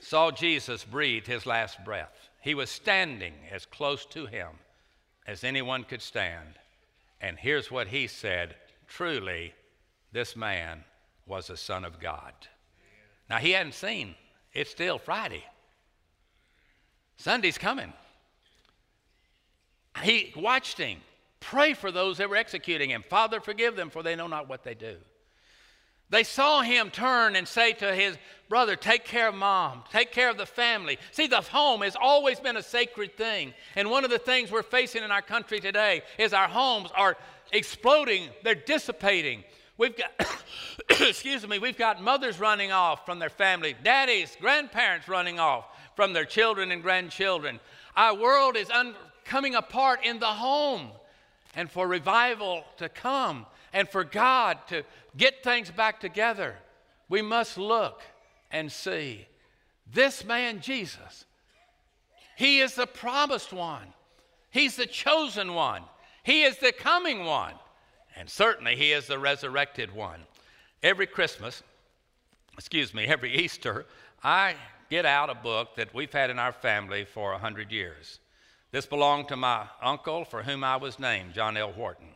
saw 0.02 0.32
Jesus 0.32 0.84
breathe 0.84 1.28
his 1.28 1.46
last 1.46 1.84
breath. 1.86 2.30
He 2.42 2.54
was 2.56 2.70
standing 2.70 3.34
as 3.52 3.66
close 3.66 4.06
to 4.08 4.26
him 4.26 4.50
as 5.28 5.44
anyone 5.44 5.84
could 5.84 6.02
stand. 6.02 6.56
And 7.22 7.38
here's 7.38 7.72
what 7.72 7.88
he 7.88 8.08
said 8.08 8.56
truly, 8.88 9.54
this 10.12 10.36
man 10.36 10.84
was 11.26 11.50
a 11.50 11.56
son 11.56 11.86
of 11.86 12.00
God. 12.00 12.34
Now, 13.30 13.38
he 13.38 13.52
hadn't 13.52 13.76
seen, 13.76 14.16
it's 14.54 14.72
still 14.72 14.98
Friday. 14.98 15.46
Sunday's 17.16 17.58
coming. 17.58 17.94
He 20.04 20.34
watched 20.36 20.78
him. 20.78 20.98
Pray 21.40 21.74
for 21.74 21.92
those 21.92 22.18
that 22.18 22.30
were 22.30 22.36
executing 22.36 22.90
him. 22.90 23.04
Father, 23.08 23.40
forgive 23.40 23.76
them, 23.76 23.90
for 23.90 24.04
they 24.04 24.16
know 24.16 24.28
not 24.28 24.50
what 24.50 24.64
they 24.64 24.74
do. 24.74 24.98
They 26.12 26.24
saw 26.24 26.62
him 26.62 26.92
turn 26.92 27.38
and 27.38 27.48
say 27.48 27.72
to 27.74 27.96
his 27.96 28.18
brother, 28.50 28.76
Take 28.76 29.06
care 29.06 29.30
of 29.30 29.36
mom, 29.36 29.84
take 29.92 30.12
care 30.12 30.30
of 30.30 30.38
the 30.38 30.46
family. 30.46 31.00
See, 31.12 31.26
the 31.26 31.40
home 31.40 31.82
has 31.82 31.96
always 32.00 32.40
been 32.40 32.58
a 32.58 32.62
sacred 32.62 33.16
thing. 33.18 33.54
And 33.78 33.90
one 33.90 34.04
of 34.04 34.12
the 34.12 34.20
things 34.20 34.52
we're 34.52 34.62
facing 34.62 35.04
in 35.04 35.12
our 35.12 35.22
country 35.22 35.62
today 35.62 36.04
is 36.20 36.34
our 36.34 36.50
homes 36.50 36.90
are 36.96 37.18
exploding, 37.54 38.28
they're 38.44 38.56
dissipating. 38.56 39.46
We've 39.78 39.96
got, 39.98 40.12
excuse 41.00 41.48
me, 41.48 41.60
we've 41.60 41.78
got 41.78 42.04
mothers 42.04 42.40
running 42.40 42.74
off 42.74 43.06
from 43.06 43.20
their 43.20 43.30
family, 43.30 43.74
daddies, 43.82 44.36
grandparents 44.40 45.08
running 45.08 45.40
off 45.40 45.66
from 45.96 46.12
their 46.12 46.26
children 46.26 46.72
and 46.72 46.84
grandchildren. 46.84 47.60
Our 47.96 48.16
world 48.16 48.58
is 48.58 48.70
un- 48.70 48.96
coming 49.24 49.56
apart 49.56 50.02
in 50.06 50.20
the 50.20 50.26
home 50.26 50.90
and 51.56 51.72
for 51.72 51.88
revival 51.88 52.66
to 52.78 52.90
come 52.90 53.46
and 53.74 53.88
for 53.88 54.04
God 54.04 54.58
to 54.68 54.84
get 55.18 55.44
things 55.44 55.72
back 55.72 56.00
together, 56.00 56.56
we 57.10 57.22
must 57.22 57.58
look 57.58 58.02
and 58.52 58.72
see 58.72 59.28
this 59.92 60.24
man, 60.24 60.62
Jesus. 60.62 61.26
He 62.38 62.60
is 62.60 62.76
the 62.76 62.88
promised 62.88 63.54
one, 63.54 63.94
He's 64.50 64.76
the 64.76 64.86
chosen 64.86 65.54
one, 65.54 65.84
He 66.24 66.44
is 66.44 66.58
the 66.58 66.72
coming 66.72 67.26
one, 67.26 67.54
and 68.16 68.30
certainly 68.30 68.76
He 68.76 68.92
is 68.92 69.08
the 69.08 69.20
resurrected 69.20 69.94
one. 69.94 70.22
Every 70.84 71.08
Christmas, 71.08 71.62
excuse 72.58 72.94
me, 72.94 73.06
every 73.06 73.34
Easter, 73.36 73.86
I 74.24 74.56
get 74.90 75.06
out 75.06 75.30
a 75.30 75.36
book 75.36 75.76
that 75.76 75.94
we've 75.94 76.12
had 76.12 76.30
in 76.30 76.40
our 76.40 76.52
family 76.52 77.06
for 77.06 77.34
a 77.34 77.38
hundred 77.38 77.72
years. 77.72 78.20
This 78.72 78.86
belonged 78.86 79.28
to 79.30 79.36
my 79.36 79.68
uncle, 79.82 80.26
for 80.26 80.44
whom 80.44 80.64
I 80.64 80.78
was 80.78 81.00
named, 81.00 81.34
John 81.34 81.58
L. 81.58 81.74
Wharton, 81.74 82.08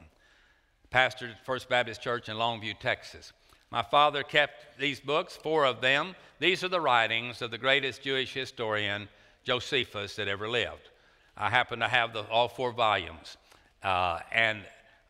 pastor 0.96 1.28
at 1.28 1.46
First 1.46 1.68
Baptist 1.68 2.02
Church 2.02 2.30
in 2.30 2.38
Longview, 2.38 2.80
Texas. 2.80 3.34
My 3.70 3.82
father 3.82 4.24
kept 4.24 4.80
these 4.80 5.02
books, 5.02 5.36
four 5.36 5.66
of 5.66 5.82
them. 5.82 6.16
These 6.40 6.64
are 6.64 6.70
the 6.70 6.80
writings 6.80 7.42
of 7.42 7.52
the 7.52 7.58
greatest 7.58 8.02
Jewish 8.02 8.34
historian, 8.34 9.10
Josephus, 9.44 10.16
that 10.16 10.30
ever 10.30 10.48
lived. 10.48 10.88
I 11.36 11.50
happen 11.50 11.80
to 11.80 11.90
have 11.90 12.14
the, 12.14 12.22
all 12.30 12.48
four 12.48 12.72
volumes. 12.72 13.36
Uh, 13.84 14.20
and 14.32 14.62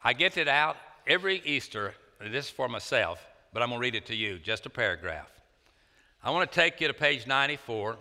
I 0.04 0.14
get 0.14 0.38
it 0.38 0.48
out 0.48 0.76
every 1.06 1.44
Easter. 1.46 1.94
This 2.20 2.46
is 2.46 2.52
for 2.52 2.68
myself, 2.68 3.24
but 3.54 3.62
I'm 3.62 3.70
going 3.70 3.80
to 3.80 3.84
read 3.84 3.94
it 3.94 4.08
to 4.08 4.16
you, 4.16 4.40
just 4.40 4.66
a 4.66 4.72
paragraph. 4.72 5.32
I 6.24 6.32
want 6.32 6.52
to 6.52 6.56
take 6.56 6.82
you 6.82 6.88
to 6.88 6.96
page 6.96 7.28
94 7.28 7.96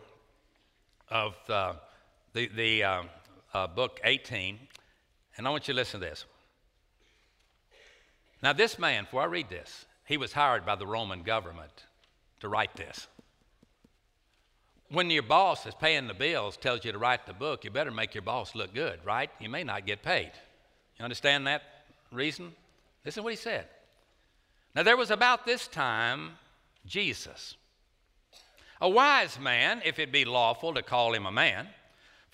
of 1.10 1.34
uh, 1.50 1.74
the, 2.32 2.46
the 2.46 2.82
um, 2.82 3.10
uh, 3.52 3.66
book 3.66 4.00
18, 4.04 4.58
and 5.36 5.46
I 5.46 5.50
want 5.50 5.68
you 5.68 5.74
to 5.74 5.80
listen 5.80 6.00
to 6.00 6.06
this. 6.06 6.24
Now, 8.44 8.52
this 8.52 8.78
man, 8.78 9.04
before 9.04 9.22
I 9.22 9.24
read 9.24 9.48
this, 9.48 9.86
he 10.04 10.18
was 10.18 10.34
hired 10.34 10.66
by 10.66 10.76
the 10.76 10.86
Roman 10.86 11.22
government 11.22 11.84
to 12.40 12.48
write 12.50 12.76
this. 12.76 13.08
When 14.90 15.08
your 15.08 15.22
boss 15.22 15.64
is 15.64 15.74
paying 15.74 16.08
the 16.08 16.12
bills, 16.12 16.58
tells 16.58 16.84
you 16.84 16.92
to 16.92 16.98
write 16.98 17.24
the 17.24 17.32
book, 17.32 17.64
you 17.64 17.70
better 17.70 17.90
make 17.90 18.14
your 18.14 18.20
boss 18.20 18.54
look 18.54 18.74
good, 18.74 19.00
right? 19.02 19.30
You 19.40 19.48
may 19.48 19.64
not 19.64 19.86
get 19.86 20.02
paid. 20.02 20.30
You 20.98 21.06
understand 21.06 21.46
that 21.46 21.62
reason? 22.12 22.54
Listen 23.02 23.22
to 23.22 23.24
what 23.24 23.32
he 23.32 23.38
said. 23.38 23.66
Now, 24.74 24.82
there 24.82 24.98
was 24.98 25.10
about 25.10 25.46
this 25.46 25.66
time 25.66 26.32
Jesus, 26.84 27.56
a 28.78 28.90
wise 28.90 29.40
man, 29.40 29.80
if 29.86 29.98
it 29.98 30.12
be 30.12 30.26
lawful 30.26 30.74
to 30.74 30.82
call 30.82 31.14
him 31.14 31.24
a 31.24 31.32
man 31.32 31.68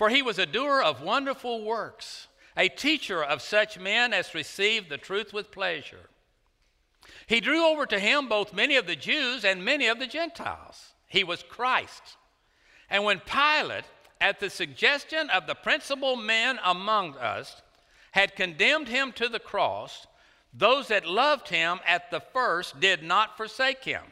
for 0.00 0.09
he 0.09 0.23
was 0.23 0.38
a 0.38 0.47
doer 0.47 0.81
of 0.81 1.02
wonderful 1.02 1.62
works, 1.62 2.26
a 2.61 2.69
teacher 2.69 3.25
of 3.25 3.40
such 3.40 3.79
men 3.79 4.12
as 4.12 4.35
received 4.35 4.90
the 4.90 4.99
truth 4.99 5.33
with 5.33 5.50
pleasure. 5.50 6.11
He 7.26 7.40
drew 7.40 7.64
over 7.64 7.87
to 7.87 7.99
him 7.99 8.29
both 8.29 8.52
many 8.52 8.76
of 8.76 8.87
the 8.87 8.97
Jews 8.97 9.47
and 9.47 9.64
many 9.64 9.87
of 9.87 9.99
the 9.99 10.07
Gentiles. 10.07 10.93
He 11.07 11.25
was 11.25 11.43
Christ. 11.43 12.02
And 12.90 13.02
when 13.02 13.21
Pilate, 13.21 13.87
at 14.21 14.40
the 14.40 14.50
suggestion 14.50 15.31
of 15.31 15.47
the 15.47 15.55
principal 15.55 16.17
men 16.17 16.59
among 16.62 17.17
us, 17.17 17.62
had 18.11 18.37
condemned 18.37 18.88
him 18.88 19.12
to 19.12 19.31
the 19.31 19.38
cross, 19.38 20.07
those 20.52 20.88
that 20.88 21.07
loved 21.07 21.49
him 21.49 21.81
at 21.87 22.11
the 22.11 22.21
first 22.21 22.79
did 22.79 23.02
not 23.02 23.38
forsake 23.38 23.85
him. 23.85 24.02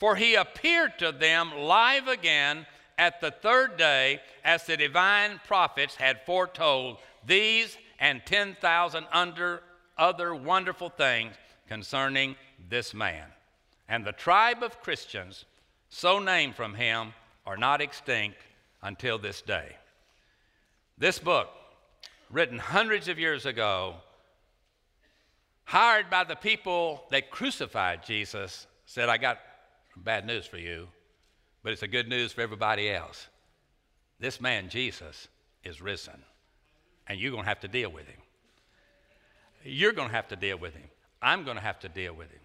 For 0.00 0.16
he 0.16 0.36
appeared 0.36 0.98
to 1.00 1.12
them 1.12 1.52
live 1.54 2.08
again 2.08 2.64
at 2.96 3.20
the 3.20 3.30
third 3.30 3.76
day, 3.76 4.20
as 4.42 4.64
the 4.64 4.78
divine 4.78 5.40
prophets 5.46 5.96
had 5.96 6.24
foretold, 6.24 6.96
these 7.26 7.76
and 7.98 8.22
10,000 8.26 9.06
under 9.12 9.62
other 9.96 10.34
wonderful 10.34 10.88
things 10.88 11.34
concerning 11.68 12.36
this 12.68 12.94
man. 12.94 13.26
And 13.88 14.04
the 14.04 14.12
tribe 14.12 14.62
of 14.62 14.80
Christians, 14.80 15.44
so 15.88 16.18
named 16.18 16.54
from 16.54 16.74
him, 16.74 17.12
are 17.46 17.56
not 17.56 17.80
extinct 17.80 18.38
until 18.82 19.18
this 19.18 19.42
day. 19.42 19.76
This 20.98 21.18
book, 21.18 21.48
written 22.30 22.58
hundreds 22.58 23.08
of 23.08 23.18
years 23.18 23.46
ago, 23.46 23.96
hired 25.64 26.10
by 26.10 26.24
the 26.24 26.36
people 26.36 27.04
that 27.10 27.30
crucified 27.30 28.04
Jesus, 28.04 28.66
said, 28.86 29.08
I 29.08 29.16
got 29.16 29.40
bad 29.96 30.26
news 30.26 30.46
for 30.46 30.58
you, 30.58 30.88
but 31.62 31.72
it's 31.72 31.82
a 31.82 31.88
good 31.88 32.08
news 32.08 32.32
for 32.32 32.42
everybody 32.42 32.90
else. 32.90 33.28
This 34.20 34.40
man, 34.40 34.68
Jesus, 34.68 35.28
is 35.64 35.80
risen, 35.80 36.22
and 37.08 37.18
you're 37.18 37.30
going 37.30 37.44
to 37.44 37.48
have 37.48 37.60
to 37.60 37.68
deal 37.68 37.90
with 37.90 38.06
him. 38.06 38.20
You're 39.64 39.92
going 39.92 40.08
to 40.08 40.14
have 40.14 40.28
to 40.28 40.36
deal 40.36 40.58
with 40.58 40.74
him. 40.74 40.88
I'm 41.22 41.44
going 41.44 41.56
to 41.56 41.62
have 41.62 41.80
to 41.80 41.88
deal 41.88 42.14
with 42.14 42.30
him 42.30 42.40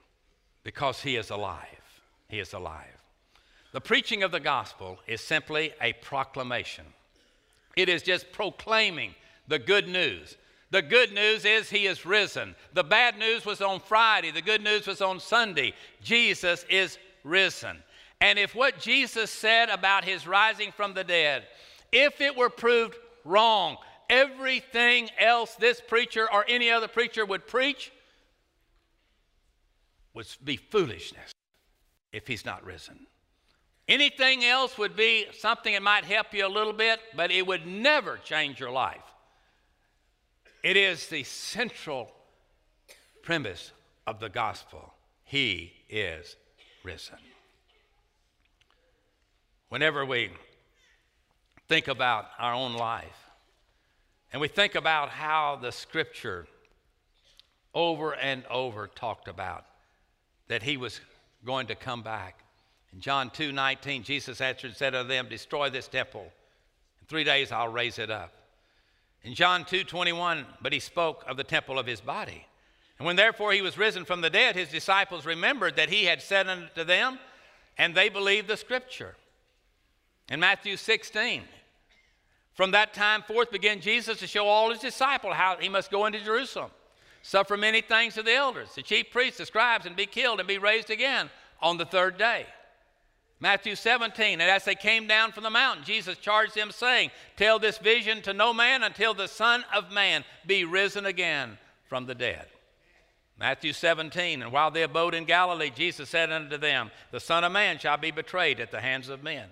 because 0.63 1.01
he 1.01 1.15
is 1.15 1.29
alive. 1.29 1.65
He 2.29 2.39
is 2.39 2.53
alive. 2.53 2.85
The 3.71 3.81
preaching 3.81 4.23
of 4.23 4.31
the 4.31 4.39
gospel 4.39 4.99
is 5.05 5.21
simply 5.21 5.73
a 5.81 5.93
proclamation, 5.93 6.85
it 7.75 7.89
is 7.89 8.01
just 8.01 8.31
proclaiming 8.31 9.15
the 9.47 9.59
good 9.59 9.87
news. 9.87 10.37
The 10.71 10.81
good 10.83 11.13
news 11.13 11.45
is 11.45 11.67
he 11.67 11.87
is 11.87 12.05
risen. 12.05 12.55
The 12.73 12.83
bad 12.83 13.17
news 13.17 13.43
was 13.43 13.59
on 13.59 13.79
Friday. 13.79 14.29
The 14.29 14.41
good 14.41 14.63
news 14.63 14.85
was 14.85 15.01
on 15.01 15.19
Sunday. 15.19 15.73
Jesus 16.03 16.63
is 16.69 16.99
risen. 17.23 17.77
And 18.21 18.37
if 18.37 18.53
what 18.53 18.79
Jesus 18.79 19.31
said 19.31 19.69
about 19.69 20.05
his 20.05 20.27
rising 20.27 20.71
from 20.71 20.93
the 20.93 21.03
dead, 21.03 21.45
if 21.91 22.21
it 22.21 22.37
were 22.37 22.51
proved 22.51 22.95
wrong, 23.25 23.77
everything 24.09 25.09
else 25.19 25.55
this 25.55 25.81
preacher 25.81 26.27
or 26.31 26.45
any 26.47 26.69
other 26.69 26.87
preacher 26.87 27.25
would 27.25 27.47
preach 27.47 27.91
would 30.13 30.27
be 30.43 30.57
foolishness 30.57 31.31
if 32.11 32.27
he's 32.27 32.45
not 32.45 32.63
risen. 32.65 33.07
Anything 33.87 34.43
else 34.43 34.77
would 34.77 34.95
be 34.95 35.25
something 35.37 35.73
that 35.73 35.81
might 35.81 36.03
help 36.03 36.33
you 36.33 36.45
a 36.45 36.47
little 36.47 36.73
bit, 36.73 36.99
but 37.15 37.31
it 37.31 37.45
would 37.45 37.65
never 37.65 38.17
change 38.17 38.59
your 38.59 38.71
life. 38.71 39.01
It 40.63 40.77
is 40.77 41.07
the 41.07 41.23
central 41.23 42.11
premise 43.23 43.71
of 44.05 44.19
the 44.19 44.29
gospel. 44.29 44.93
He 45.23 45.73
is 45.89 46.35
risen. 46.83 47.17
Whenever 49.69 50.05
we 50.05 50.31
think 51.67 51.87
about 51.87 52.25
our 52.39 52.53
own 52.53 52.73
life 52.73 53.28
and 54.31 54.41
we 54.41 54.47
think 54.47 54.75
about 54.75 55.09
how 55.09 55.57
the 55.61 55.71
scripture 55.71 56.47
over 57.73 58.13
and 58.15 58.45
over 58.47 58.87
talked 58.87 59.27
about 59.27 59.65
that 60.47 60.63
he 60.63 60.77
was 60.77 60.99
going 61.45 61.67
to 61.67 61.75
come 61.75 62.01
back. 62.01 62.43
In 62.93 62.99
John 62.99 63.29
2 63.29 63.51
19, 63.51 64.03
Jesus 64.03 64.41
answered 64.41 64.67
and 64.67 64.75
said 64.77 64.91
to 64.91 65.03
them, 65.03 65.27
Destroy 65.29 65.69
this 65.69 65.87
temple. 65.87 66.31
In 67.01 67.07
three 67.07 67.23
days 67.23 67.51
I'll 67.51 67.71
raise 67.71 67.99
it 67.99 68.09
up. 68.09 68.33
In 69.23 69.33
John 69.33 69.65
2 69.65 69.83
21, 69.83 70.45
but 70.61 70.73
he 70.73 70.79
spoke 70.79 71.23
of 71.27 71.37
the 71.37 71.43
temple 71.43 71.77
of 71.77 71.85
his 71.85 72.01
body. 72.01 72.45
And 72.97 73.05
when 73.05 73.15
therefore 73.15 73.53
he 73.53 73.61
was 73.61 73.77
risen 73.77 74.05
from 74.05 74.21
the 74.21 74.29
dead, 74.29 74.55
his 74.55 74.69
disciples 74.69 75.25
remembered 75.25 75.77
that 75.77 75.89
he 75.89 76.05
had 76.05 76.21
said 76.21 76.47
unto 76.47 76.83
them, 76.83 77.17
and 77.77 77.95
they 77.95 78.09
believed 78.09 78.47
the 78.47 78.57
scripture. 78.57 79.15
In 80.29 80.41
Matthew 80.41 80.75
16, 80.75 81.43
from 82.59 82.71
that 82.71 82.93
time 82.93 83.21
forth 83.21 83.51
began 83.51 83.79
Jesus 83.79 84.19
to 84.19 84.27
show 84.27 84.45
all 84.45 84.69
his 84.69 84.81
disciples 84.81 85.33
how 85.33 85.55
he 85.57 85.69
must 85.69 85.89
go 85.89 86.05
into 86.05 86.19
Jerusalem, 86.19 86.71
suffer 87.21 87.55
many 87.55 87.79
things 87.79 88.17
of 88.17 88.25
the 88.25 88.33
elders, 88.33 88.75
the 88.75 88.81
chief 88.81 89.11
priests, 89.11 89.37
the 89.37 89.45
scribes, 89.45 89.85
and 89.85 89.95
be 89.95 90.05
killed 90.05 90.39
and 90.39 90.47
be 90.47 90.57
raised 90.57 90.89
again 90.89 91.29
on 91.61 91.77
the 91.77 91.85
third 91.85 92.17
day. 92.17 92.45
Matthew 93.39 93.75
17, 93.75 94.41
and 94.41 94.51
as 94.51 94.65
they 94.65 94.75
came 94.75 95.07
down 95.07 95.31
from 95.31 95.43
the 95.43 95.49
mountain, 95.49 95.85
Jesus 95.85 96.17
charged 96.17 96.53
them, 96.53 96.69
saying, 96.69 97.11
Tell 97.37 97.59
this 97.59 97.77
vision 97.77 98.21
to 98.23 98.33
no 98.33 98.53
man 98.53 98.83
until 98.83 99.13
the 99.13 99.29
Son 99.29 99.63
of 99.73 99.89
Man 99.93 100.25
be 100.45 100.65
risen 100.65 101.05
again 101.05 101.57
from 101.87 102.07
the 102.07 102.15
dead. 102.15 102.47
Matthew 103.39 103.71
17, 103.71 104.43
and 104.43 104.51
while 104.51 104.69
they 104.69 104.83
abode 104.83 105.13
in 105.13 105.23
Galilee, 105.23 105.71
Jesus 105.73 106.09
said 106.09 106.29
unto 106.29 106.57
them, 106.57 106.91
The 107.11 107.21
Son 107.21 107.45
of 107.45 107.53
Man 107.53 107.79
shall 107.79 107.95
be 107.95 108.11
betrayed 108.11 108.59
at 108.59 108.69
the 108.69 108.81
hands 108.81 109.07
of 109.07 109.23
men. 109.23 109.47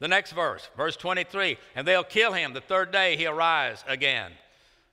The 0.00 0.08
next 0.08 0.32
verse, 0.32 0.68
verse 0.76 0.96
23, 0.96 1.58
and 1.76 1.86
they'll 1.86 2.02
kill 2.02 2.32
him. 2.32 2.52
The 2.52 2.60
third 2.60 2.90
day 2.90 3.16
he'll 3.16 3.34
rise 3.34 3.84
again. 3.86 4.32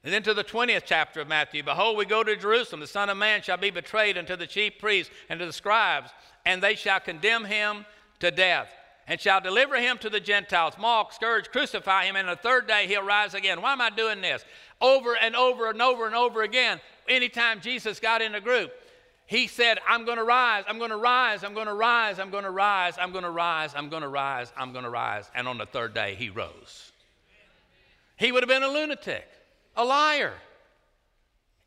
And 0.04 0.14
then 0.14 0.24
to 0.24 0.34
the 0.34 0.44
20th 0.44 0.84
chapter 0.86 1.22
of 1.22 1.28
Matthew, 1.28 1.64
Behold, 1.64 1.98
we 1.98 2.06
go 2.06 2.24
to 2.24 2.36
Jerusalem. 2.36 2.82
The 2.82 2.88
Son 2.88 3.10
of 3.10 3.18
Man 3.18 3.42
shall 3.42 3.58
be 3.58 3.72
betrayed 3.72 4.18
unto 4.18 4.36
the 4.36 4.48
chief 4.48 4.80
priests 4.80 5.12
and 5.30 5.40
to 5.40 5.46
the 5.46 5.54
scribes, 5.54 6.12
and 6.46 6.62
they 6.62 6.76
shall 6.76 7.00
condemn 7.00 7.46
him 7.46 7.86
to 8.20 8.32
death 8.32 8.70
and 9.08 9.20
shall 9.20 9.40
deliver 9.40 9.78
him 9.78 9.98
to 10.00 10.10
the 10.10 10.20
Gentiles, 10.20 10.74
mock, 10.78 11.14
scourge, 11.14 11.50
crucify 11.50 12.06
him, 12.06 12.18
and 12.18 12.28
the 12.28 12.36
third 12.36 12.68
day 12.68 12.88
he'll 12.88 13.04
rise 13.04 13.34
again. 13.34 13.62
Why 13.62 13.72
am 13.72 13.82
I 13.82 13.90
doing 13.90 14.22
this? 14.22 14.44
Over 14.82 15.16
and 15.16 15.36
over 15.36 15.70
and 15.70 15.82
over 15.82 16.06
and 16.06 16.16
over 16.16 16.44
again. 16.44 16.82
Anytime 17.08 17.62
Jesus 17.62 18.02
got 18.02 18.22
in 18.22 18.36
a 18.36 18.42
group, 18.42 18.72
he 19.28 19.48
said, 19.48 19.78
I'm 19.86 20.06
going 20.06 20.18
to 20.18 20.24
rise, 20.24 20.64
I'm 20.68 20.78
going 20.78 20.90
to 20.90 20.98
rise, 20.98 21.44
I'm 21.44 21.54
going 21.54 21.68
to 21.68 21.74
rise, 21.74 22.18
I'm 22.18 22.32
going 22.32 22.46
to 22.46 22.50
rise, 22.50 22.96
I'm 22.98 23.12
going 23.12 23.24
to 23.24 23.30
rise, 23.30 23.74
I'm 23.76 23.90
going 23.90 24.04
to 24.04 24.10
rise, 24.10 24.54
I'm 24.56 24.72
going 24.72 24.86
to 24.86 24.90
rise. 24.90 25.30
And 25.36 25.50
on 25.50 25.58
the 25.58 25.66
third 25.66 25.94
day, 25.94 26.16
he 26.16 26.30
rose. 26.30 26.94
He 28.16 28.32
would 28.32 28.42
have 28.42 28.48
been 28.48 28.64
a 28.64 28.70
lunatic, 28.70 29.28
a 29.76 29.84
liar. 29.84 30.34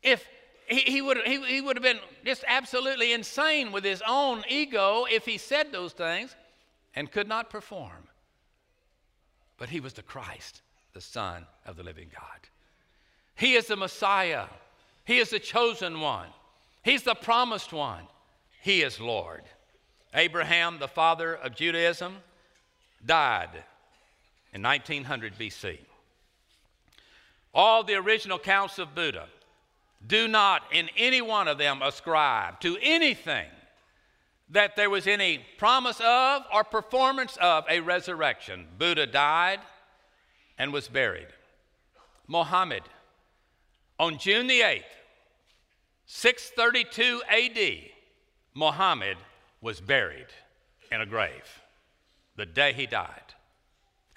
If 0.01 0.25
he, 0.67 0.79
he, 0.79 1.01
would, 1.03 1.19
he, 1.19 1.39
he 1.45 1.61
would 1.61 1.77
have 1.77 1.83
been 1.83 1.99
just 2.25 2.43
absolutely 2.47 3.13
insane 3.13 3.71
with 3.71 3.83
his 3.83 4.01
own 4.07 4.43
ego 4.49 5.05
if 5.07 5.23
he 5.25 5.37
said 5.37 5.71
those 5.71 5.93
things 5.93 6.35
and 6.95 7.11
could 7.11 7.27
not 7.27 7.51
perform. 7.51 8.07
But 9.59 9.69
he 9.69 9.79
was 9.79 9.93
the 9.93 10.01
Christ, 10.01 10.63
the 10.93 11.01
Son 11.01 11.45
of 11.67 11.77
the 11.77 11.83
living 11.83 12.09
God. 12.11 12.39
He 13.35 13.53
is 13.53 13.67
the 13.67 13.75
Messiah. 13.75 14.45
He 15.05 15.19
is 15.19 15.29
the 15.29 15.39
chosen 15.39 15.99
one. 16.01 16.29
He's 16.83 17.03
the 17.03 17.15
promised 17.15 17.73
one. 17.73 18.03
He 18.61 18.81
is 18.81 18.99
Lord. 18.99 19.43
Abraham, 20.13 20.79
the 20.79 20.87
father 20.87 21.35
of 21.35 21.55
Judaism, 21.55 22.17
died 23.05 23.63
in 24.53 24.61
1900 24.61 25.37
BC. 25.37 25.79
All 27.53 27.83
the 27.83 27.95
original 27.95 28.39
counts 28.39 28.79
of 28.79 28.95
Buddha 28.95 29.27
do 30.05 30.27
not 30.27 30.63
in 30.71 30.89
any 30.97 31.21
one 31.21 31.47
of 31.47 31.57
them 31.57 31.81
ascribe 31.81 32.59
to 32.61 32.77
anything 32.81 33.47
that 34.49 34.75
there 34.75 34.89
was 34.89 35.07
any 35.07 35.39
promise 35.57 36.01
of 36.01 36.43
or 36.53 36.63
performance 36.63 37.37
of 37.39 37.63
a 37.69 37.79
resurrection. 37.79 38.67
Buddha 38.77 39.05
died 39.05 39.59
and 40.57 40.73
was 40.73 40.87
buried. 40.87 41.27
Mohammed, 42.27 42.83
on 43.99 44.17
June 44.17 44.47
the 44.47 44.61
8th, 44.61 44.83
632 46.13 47.21
AD, 47.29 47.89
Mohammed 48.53 49.15
was 49.61 49.79
buried 49.79 50.27
in 50.91 50.99
a 50.99 51.05
grave 51.05 51.61
the 52.35 52.45
day 52.45 52.73
he 52.73 52.85
died, 52.85 53.33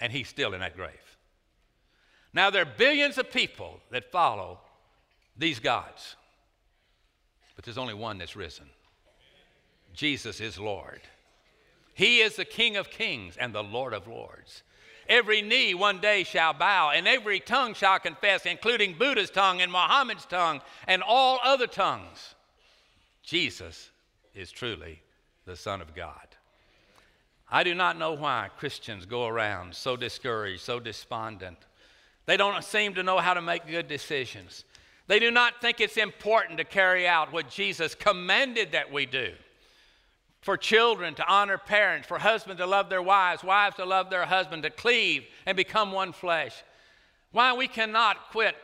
and 0.00 0.12
he's 0.12 0.28
still 0.28 0.54
in 0.54 0.61
that 0.61 0.76
grave. 0.76 1.16
Now, 2.33 2.50
there 2.50 2.62
are 2.62 2.76
billions 2.76 3.16
of 3.16 3.30
people 3.30 3.78
that 3.92 4.11
follow 4.11 4.59
these 5.37 5.61
gods, 5.61 6.16
but 7.54 7.64
there's 7.64 7.78
only 7.78 7.94
one 7.94 8.18
that's 8.18 8.35
risen. 8.35 8.66
Jesus 9.92 10.40
is 10.40 10.59
Lord. 10.59 11.00
He 11.94 12.18
is 12.18 12.35
the 12.35 12.44
King 12.44 12.76
of 12.76 12.90
kings 12.90 13.37
and 13.37 13.54
the 13.54 13.62
Lord 13.62 13.94
of 13.94 14.09
lords. 14.09 14.64
Every 15.08 15.42
knee 15.42 15.74
one 15.74 16.00
day 16.00 16.24
shall 16.24 16.52
bow, 16.52 16.90
and 16.90 17.06
every 17.06 17.40
tongue 17.40 17.74
shall 17.74 17.98
confess, 17.98 18.46
including 18.46 18.96
Buddha's 18.98 19.30
tongue 19.30 19.60
and 19.60 19.70
Muhammad's 19.70 20.26
tongue 20.26 20.60
and 20.86 21.02
all 21.02 21.40
other 21.42 21.66
tongues. 21.66 22.34
Jesus 23.22 23.90
is 24.34 24.50
truly 24.50 25.00
the 25.44 25.56
Son 25.56 25.80
of 25.80 25.94
God. 25.94 26.28
I 27.50 27.62
do 27.62 27.74
not 27.74 27.98
know 27.98 28.12
why 28.12 28.48
Christians 28.56 29.06
go 29.06 29.26
around 29.26 29.74
so 29.74 29.96
discouraged, 29.96 30.62
so 30.62 30.80
despondent. 30.80 31.58
They 32.26 32.36
don't 32.36 32.64
seem 32.64 32.94
to 32.94 33.02
know 33.02 33.18
how 33.18 33.34
to 33.34 33.42
make 33.42 33.66
good 33.66 33.86
decisions. 33.86 34.64
They 35.06 35.18
do 35.18 35.30
not 35.30 35.60
think 35.60 35.80
it's 35.80 35.98
important 35.98 36.58
to 36.58 36.64
carry 36.64 37.06
out 37.06 37.32
what 37.32 37.50
Jesus 37.50 37.94
commanded 37.94 38.72
that 38.72 38.90
we 38.90 39.04
do 39.04 39.34
for 40.44 40.59
children 40.59 41.14
to 41.14 41.26
honor 41.26 41.57
parents, 41.57 42.07
for 42.07 42.18
husbands 42.18 42.61
to 42.61 42.66
love 42.66 42.90
their 42.90 43.00
wives, 43.00 43.42
wives 43.42 43.76
to 43.76 43.85
love 43.87 44.11
their 44.11 44.26
husband, 44.26 44.62
to 44.62 44.68
cleave 44.68 45.24
and 45.46 45.57
become 45.57 45.90
one 45.90 46.12
flesh. 46.12 46.62
Why 47.33 47.54
we 47.54 47.66
cannot 47.66 48.30
quit 48.30 48.54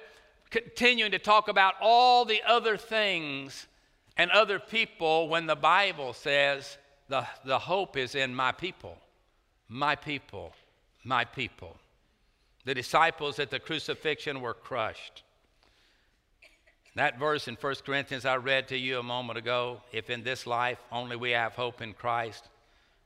continuing 0.51 1.13
to 1.13 1.19
talk 1.19 1.49
about 1.49 1.75
all 1.81 2.27
the 2.27 2.43
other 2.47 2.77
things 2.77 3.67
and 4.19 4.31
other 4.31 4.59
people 4.59 5.31
when 5.31 5.47
the 5.47 5.57
Bible 5.57 6.13
says 6.13 6.77
the, 7.09 7.27
the 7.47 7.59
hope 7.59 7.97
is 7.97 8.15
in 8.15 8.35
my 8.35 8.53
people, 8.53 8.99
my 9.67 9.97
people, 9.97 10.53
my 11.03 11.25
people. 11.25 11.79
The 12.67 12.75
disciples 12.75 13.39
at 13.39 13.51
the 13.51 13.59
crucifixion 13.59 14.43
were 14.43 14.53
crushed. 14.53 15.23
That 16.97 17.19
verse 17.19 17.47
in 17.47 17.55
1 17.55 17.75
Corinthians 17.87 18.25
I 18.25 18.37
read 18.37 18.69
to 18.69 18.77
you 18.77 18.99
a 18.99 19.03
moment 19.03 19.39
ago 19.39 19.81
if 19.93 20.11
in 20.11 20.25
this 20.25 20.47
life 20.47 20.79
only 20.91 21.17
we 21.17 21.31
have 21.31 21.55
hope 21.55 21.81
in 21.81 21.93
Christ, 21.93 22.49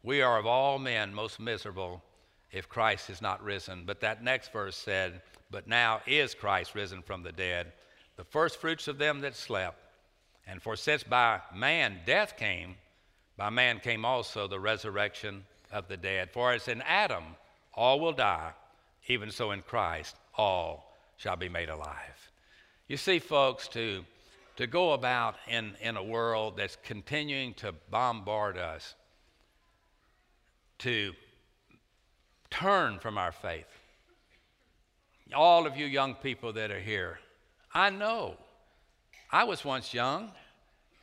we 0.03 0.23
are 0.23 0.39
of 0.39 0.47
all 0.47 0.79
men 0.79 1.13
most 1.13 1.39
miserable 1.39 2.03
if 2.51 2.69
Christ 2.69 3.11
is 3.11 3.21
not 3.21 3.43
risen. 3.43 3.85
But 3.85 4.01
that 4.01 4.23
next 4.23 4.53
verse 4.53 4.77
said, 4.77 5.21
But 5.51 5.69
now 5.69 6.01
is 6.07 6.35
Christ 6.35 6.75
risen 6.75 7.03
from 7.03 7.23
the 7.23 7.33
dead, 7.33 7.73
the 8.17 8.25
first 8.25 8.61
fruits 8.61 8.89
of 8.89 8.99
them 8.99 9.21
that 9.21 9.37
slept. 9.37 9.79
And 10.47 10.63
for 10.63 10.77
since 10.77 11.03
by 11.03 11.41
man 11.55 12.01
death 12.07 12.37
came, 12.37 12.77
by 13.37 13.51
man 13.51 13.81
came 13.81 14.05
also 14.05 14.47
the 14.47 14.61
resurrection 14.61 15.45
of 15.73 15.89
the 15.89 15.97
dead. 15.97 16.31
For 16.31 16.53
as 16.53 16.69
in 16.69 16.83
Adam 16.83 17.25
all 17.75 18.01
will 18.01 18.13
die, 18.13 18.53
even 19.09 19.31
so 19.31 19.51
in 19.51 19.63
Christ 19.63 20.17
all 20.37 20.95
shall 21.17 21.37
be 21.37 21.49
made 21.49 21.69
alive. 21.69 22.24
You 22.95 22.99
see, 22.99 23.19
folks, 23.19 23.67
to, 23.71 24.05
to 24.55 24.69
go 24.69 24.93
about 24.93 25.35
in, 25.49 25.75
in 25.83 25.97
a 25.97 26.05
world 26.05 26.57
that's 26.57 26.79
continuing 26.85 27.53
to 27.55 27.75
bombard 27.91 28.57
us, 28.57 28.95
to 30.79 31.13
turn 32.51 33.01
from 33.01 33.19
our 33.19 33.33
faith. 33.33 33.67
All 35.35 35.67
of 35.67 35.77
you 35.77 35.87
young 35.87 36.15
people 36.15 36.53
that 36.53 36.71
are 36.71 36.79
here, 36.79 37.19
I 37.73 37.91
know. 37.91 38.37
I 39.29 39.43
was 39.43 39.65
once 39.65 39.93
young, 39.93 40.31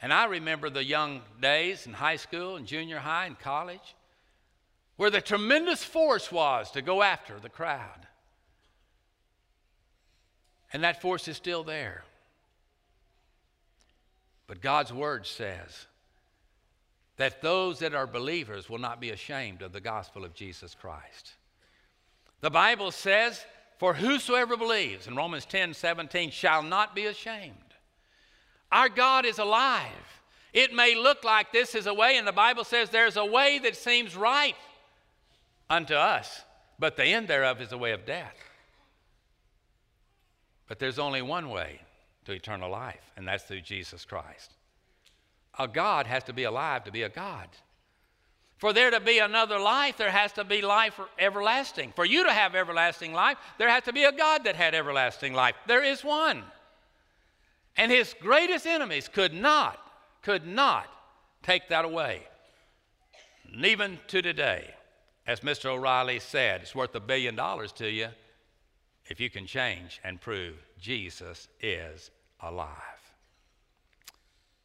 and 0.01 0.13
I 0.13 0.27
remember 0.27 0.69
the 0.69 0.85
young 0.85 1.19
days 1.41 1.87
in 1.87 1.91
high 1.91 2.15
school 2.15 2.55
and 2.55 2.65
junior 2.65 2.99
high 2.99 3.25
and 3.25 3.37
college 3.37 3.95
where 4.95 5.09
the 5.09 5.19
tremendous 5.19 5.83
force 5.83 6.31
was 6.31 6.71
to 6.71 6.81
go 6.81 7.03
after 7.03 7.37
the 7.37 7.49
crowd. 7.49 8.07
And 10.73 10.83
that 10.83 11.01
force 11.01 11.27
is 11.27 11.37
still 11.37 11.63
there. 11.63 12.03
But 14.47 14.61
God's 14.61 14.91
word 14.91 15.25
says 15.25 15.85
that 17.17 17.41
those 17.41 17.79
that 17.79 17.93
are 17.93 18.07
believers 18.07 18.69
will 18.69 18.79
not 18.79 18.99
be 18.99 19.11
ashamed 19.11 19.61
of 19.61 19.71
the 19.71 19.81
gospel 19.81 20.25
of 20.25 20.33
Jesus 20.33 20.75
Christ. 20.75 21.35
The 22.41 22.49
Bible 22.49 22.91
says, 22.91 23.45
For 23.77 23.93
whosoever 23.93 24.57
believes, 24.57 25.07
in 25.07 25.15
Romans 25.15 25.45
10 25.45 25.73
17, 25.73 26.31
shall 26.31 26.63
not 26.63 26.95
be 26.95 27.05
ashamed. 27.05 27.55
Our 28.71 28.89
God 28.89 29.25
is 29.25 29.39
alive. 29.39 29.85
It 30.53 30.73
may 30.73 30.95
look 30.95 31.23
like 31.23 31.51
this 31.51 31.75
is 31.75 31.87
a 31.87 31.93
way, 31.93 32.17
and 32.17 32.27
the 32.27 32.33
Bible 32.33 32.63
says 32.63 32.89
there's 32.89 33.17
a 33.17 33.25
way 33.25 33.59
that 33.59 33.75
seems 33.75 34.15
right 34.15 34.55
unto 35.69 35.93
us, 35.93 36.43
but 36.77 36.97
the 36.97 37.05
end 37.05 37.27
thereof 37.27 37.61
is 37.61 37.71
a 37.71 37.77
way 37.77 37.91
of 37.91 38.05
death. 38.05 38.35
But 40.71 40.79
there's 40.79 40.99
only 40.99 41.21
one 41.21 41.49
way 41.49 41.81
to 42.23 42.31
eternal 42.31 42.71
life, 42.71 43.11
and 43.17 43.27
that's 43.27 43.43
through 43.43 43.59
Jesus 43.59 44.05
Christ. 44.05 44.53
A 45.59 45.67
God 45.67 46.07
has 46.07 46.23
to 46.23 46.33
be 46.33 46.45
alive 46.45 46.85
to 46.85 46.93
be 46.93 47.03
a 47.03 47.09
God. 47.09 47.49
For 48.57 48.71
there 48.71 48.89
to 48.89 49.01
be 49.01 49.19
another 49.19 49.59
life, 49.59 49.97
there 49.97 50.11
has 50.11 50.31
to 50.31 50.45
be 50.45 50.61
life 50.61 50.97
everlasting. 51.19 51.91
For 51.93 52.05
you 52.05 52.23
to 52.23 52.31
have 52.31 52.55
everlasting 52.55 53.11
life, 53.11 53.37
there 53.57 53.67
has 53.67 53.83
to 53.83 53.91
be 53.91 54.05
a 54.05 54.13
God 54.13 54.45
that 54.45 54.55
had 54.55 54.73
everlasting 54.73 55.33
life. 55.33 55.55
There 55.67 55.83
is 55.83 56.05
one. 56.05 56.41
And 57.75 57.91
his 57.91 58.15
greatest 58.21 58.65
enemies 58.65 59.09
could 59.09 59.33
not, 59.33 59.77
could 60.21 60.47
not 60.47 60.87
take 61.43 61.67
that 61.67 61.83
away. 61.83 62.23
And 63.51 63.65
even 63.65 63.99
to 64.07 64.21
today, 64.21 64.73
as 65.27 65.41
Mr. 65.41 65.65
O'Reilly 65.65 66.19
said, 66.19 66.61
it's 66.61 66.73
worth 66.73 66.95
a 66.95 67.01
billion 67.01 67.35
dollars 67.35 67.73
to 67.73 67.89
you 67.89 68.07
if 69.07 69.19
you 69.19 69.29
can 69.29 69.45
change 69.45 69.99
and 70.03 70.19
prove 70.19 70.55
Jesus 70.79 71.47
is 71.59 72.11
alive. 72.41 72.67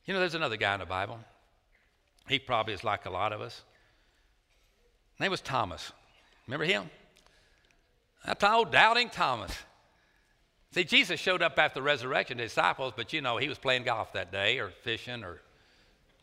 You 0.06 0.14
know, 0.14 0.20
there's 0.20 0.34
another 0.34 0.56
guy 0.56 0.74
in 0.74 0.80
the 0.80 0.86
Bible. 0.86 1.18
He 2.28 2.38
probably 2.38 2.74
is 2.74 2.84
like 2.84 3.06
a 3.06 3.10
lot 3.10 3.32
of 3.32 3.40
us. 3.40 3.62
His 5.14 5.20
name 5.20 5.30
was 5.30 5.40
Thomas. 5.40 5.92
Remember 6.46 6.64
him? 6.64 6.90
That 8.24 8.42
old 8.44 8.72
doubting 8.72 9.08
Thomas. 9.08 9.52
See, 10.72 10.84
Jesus 10.84 11.18
showed 11.18 11.42
up 11.42 11.58
after 11.58 11.80
the 11.80 11.82
resurrection 11.82 12.38
to 12.38 12.44
disciples, 12.44 12.92
but 12.94 13.12
you 13.12 13.20
know, 13.20 13.36
he 13.36 13.48
was 13.48 13.58
playing 13.58 13.84
golf 13.84 14.12
that 14.12 14.30
day 14.30 14.58
or 14.58 14.70
fishing 14.70 15.24
or, 15.24 15.40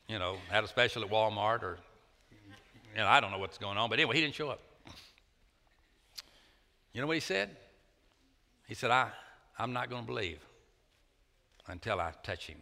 you 0.08 0.20
know, 0.20 0.38
had 0.50 0.64
a 0.64 0.68
special 0.68 1.04
at 1.04 1.10
Walmart 1.10 1.64
or, 1.64 1.78
you 2.94 3.00
know, 3.00 3.08
I 3.08 3.20
don't 3.20 3.32
know 3.32 3.40
what's 3.40 3.58
going 3.58 3.78
on. 3.78 3.90
But 3.90 4.00
anyway, 4.00 4.16
he 4.16 4.22
didn't 4.22 4.36
show 4.36 4.50
up. 4.50 4.60
You 6.94 7.02
know 7.02 7.08
what 7.08 7.16
he 7.16 7.22
said? 7.22 7.56
He 8.68 8.74
said, 8.74 8.92
I, 8.92 9.10
I'm 9.58 9.74
not 9.74 9.90
going 9.90 10.04
to 10.04 10.08
believe 10.08 10.40
until 11.68 12.00
I 12.00 12.14
touch 12.24 12.48
him. 12.48 12.58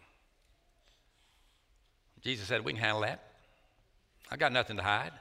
Jesus 2.21 2.47
said, 2.47 2.63
We 2.63 2.73
can 2.73 2.81
handle 2.81 3.01
that. 3.01 3.23
I 4.29 4.37
got 4.37 4.51
nothing 4.51 4.77
to 4.77 4.83
hide. 4.83 5.11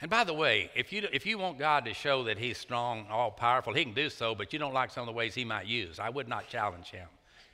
And 0.00 0.10
by 0.10 0.24
the 0.24 0.34
way, 0.34 0.70
if 0.74 0.92
you, 0.92 1.06
if 1.12 1.24
you 1.24 1.38
want 1.38 1.58
God 1.58 1.84
to 1.84 1.94
show 1.94 2.24
that 2.24 2.36
He's 2.36 2.58
strong, 2.58 3.06
all 3.08 3.30
powerful, 3.30 3.72
He 3.72 3.84
can 3.84 3.94
do 3.94 4.10
so, 4.10 4.34
but 4.34 4.52
you 4.52 4.58
don't 4.58 4.74
like 4.74 4.90
some 4.90 5.02
of 5.02 5.06
the 5.06 5.12
ways 5.12 5.34
He 5.34 5.44
might 5.44 5.66
use, 5.66 6.00
I 6.00 6.10
would 6.10 6.28
not 6.28 6.48
challenge 6.48 6.90
Him 6.90 7.06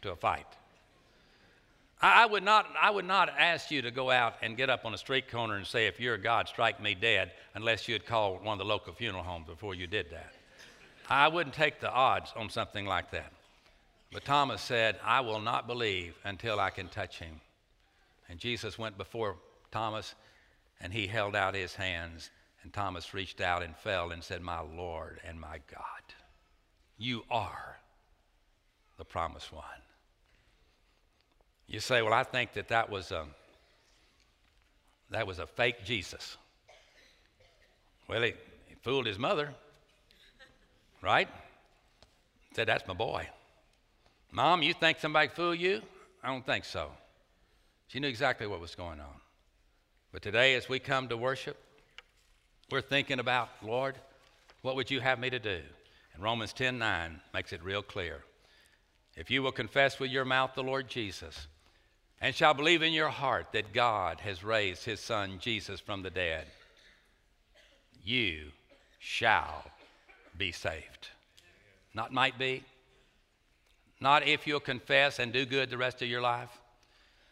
to 0.02 0.12
a 0.12 0.16
fight. 0.16 0.46
I, 2.00 2.22
I, 2.22 2.26
would 2.26 2.44
not, 2.44 2.66
I 2.80 2.90
would 2.90 3.04
not 3.04 3.28
ask 3.28 3.70
you 3.70 3.82
to 3.82 3.90
go 3.90 4.10
out 4.10 4.36
and 4.40 4.56
get 4.56 4.70
up 4.70 4.86
on 4.86 4.94
a 4.94 4.98
street 4.98 5.30
corner 5.30 5.56
and 5.56 5.66
say, 5.66 5.88
If 5.88 6.00
you're 6.00 6.16
God, 6.16 6.48
strike 6.48 6.80
me 6.80 6.94
dead, 6.94 7.32
unless 7.54 7.86
you 7.86 7.94
had 7.94 8.06
called 8.06 8.42
one 8.42 8.54
of 8.54 8.58
the 8.58 8.64
local 8.64 8.94
funeral 8.94 9.24
homes 9.24 9.46
before 9.46 9.74
you 9.74 9.86
did 9.86 10.10
that. 10.10 10.32
I 11.08 11.28
wouldn't 11.28 11.54
take 11.54 11.80
the 11.80 11.90
odds 11.90 12.32
on 12.36 12.50
something 12.50 12.84
like 12.84 13.10
that. 13.12 13.32
But 14.12 14.24
Thomas 14.24 14.60
said, 14.60 14.98
I 15.04 15.20
will 15.20 15.40
not 15.40 15.66
believe 15.66 16.16
until 16.24 16.60
I 16.60 16.70
can 16.70 16.88
touch 16.88 17.18
him. 17.18 17.40
And 18.28 18.38
Jesus 18.38 18.78
went 18.78 18.98
before 18.98 19.36
Thomas 19.70 20.14
and 20.80 20.92
he 20.92 21.06
held 21.06 21.34
out 21.34 21.54
his 21.54 21.74
hands. 21.74 22.30
And 22.62 22.72
Thomas 22.72 23.14
reached 23.14 23.40
out 23.40 23.62
and 23.62 23.76
fell 23.76 24.10
and 24.10 24.22
said, 24.22 24.42
My 24.42 24.60
Lord 24.60 25.20
and 25.26 25.40
my 25.40 25.60
God, 25.70 26.02
you 26.98 27.24
are 27.30 27.78
the 28.98 29.04
promised 29.04 29.52
one. 29.52 29.64
You 31.66 31.80
say, 31.80 32.02
Well, 32.02 32.14
I 32.14 32.24
think 32.24 32.52
that 32.54 32.68
that 32.68 32.90
was 32.90 33.12
a, 33.12 33.26
that 35.10 35.26
was 35.26 35.38
a 35.38 35.46
fake 35.46 35.84
Jesus. 35.84 36.36
Well, 38.08 38.22
he, 38.22 38.32
he 38.66 38.74
fooled 38.82 39.06
his 39.06 39.18
mother 39.18 39.54
right? 41.02 41.28
Said, 42.54 42.68
That's 42.68 42.86
my 42.86 42.94
boy. 42.94 43.28
Mom, 44.30 44.62
you 44.62 44.74
think 44.74 44.98
somebody 44.98 45.28
fooled 45.28 45.58
you? 45.58 45.80
I 46.22 46.28
don't 46.28 46.44
think 46.44 46.64
so. 46.64 46.90
She 47.86 48.00
knew 48.00 48.08
exactly 48.08 48.46
what 48.46 48.60
was 48.60 48.74
going 48.74 49.00
on. 49.00 49.20
But 50.12 50.22
today, 50.22 50.54
as 50.54 50.68
we 50.68 50.78
come 50.78 51.08
to 51.08 51.16
worship, 51.16 51.56
we're 52.70 52.80
thinking 52.80 53.18
about, 53.18 53.48
Lord, 53.62 53.96
what 54.62 54.76
would 54.76 54.90
you 54.90 55.00
have 55.00 55.18
me 55.18 55.30
to 55.30 55.38
do? 55.38 55.60
And 56.14 56.22
Romans 56.22 56.52
10 56.52 56.78
9 56.78 57.20
makes 57.32 57.52
it 57.52 57.62
real 57.62 57.82
clear. 57.82 58.22
If 59.16 59.30
you 59.30 59.42
will 59.42 59.52
confess 59.52 59.98
with 59.98 60.10
your 60.10 60.24
mouth 60.24 60.52
the 60.54 60.62
Lord 60.62 60.88
Jesus 60.88 61.48
and 62.20 62.34
shall 62.34 62.54
believe 62.54 62.82
in 62.82 62.92
your 62.92 63.08
heart 63.08 63.48
that 63.52 63.72
God 63.72 64.20
has 64.20 64.44
raised 64.44 64.84
his 64.84 65.00
son 65.00 65.38
Jesus 65.40 65.80
from 65.80 66.02
the 66.02 66.10
dead, 66.10 66.46
you 68.04 68.50
shall 68.98 69.64
be 70.38 70.52
saved. 70.52 71.08
Not 71.94 72.12
might 72.12 72.38
be. 72.38 72.62
Not 74.00 74.26
if 74.26 74.46
you'll 74.46 74.60
confess 74.60 75.18
and 75.18 75.32
do 75.32 75.44
good 75.44 75.70
the 75.70 75.76
rest 75.76 76.00
of 76.02 76.08
your 76.08 76.20
life. 76.20 76.50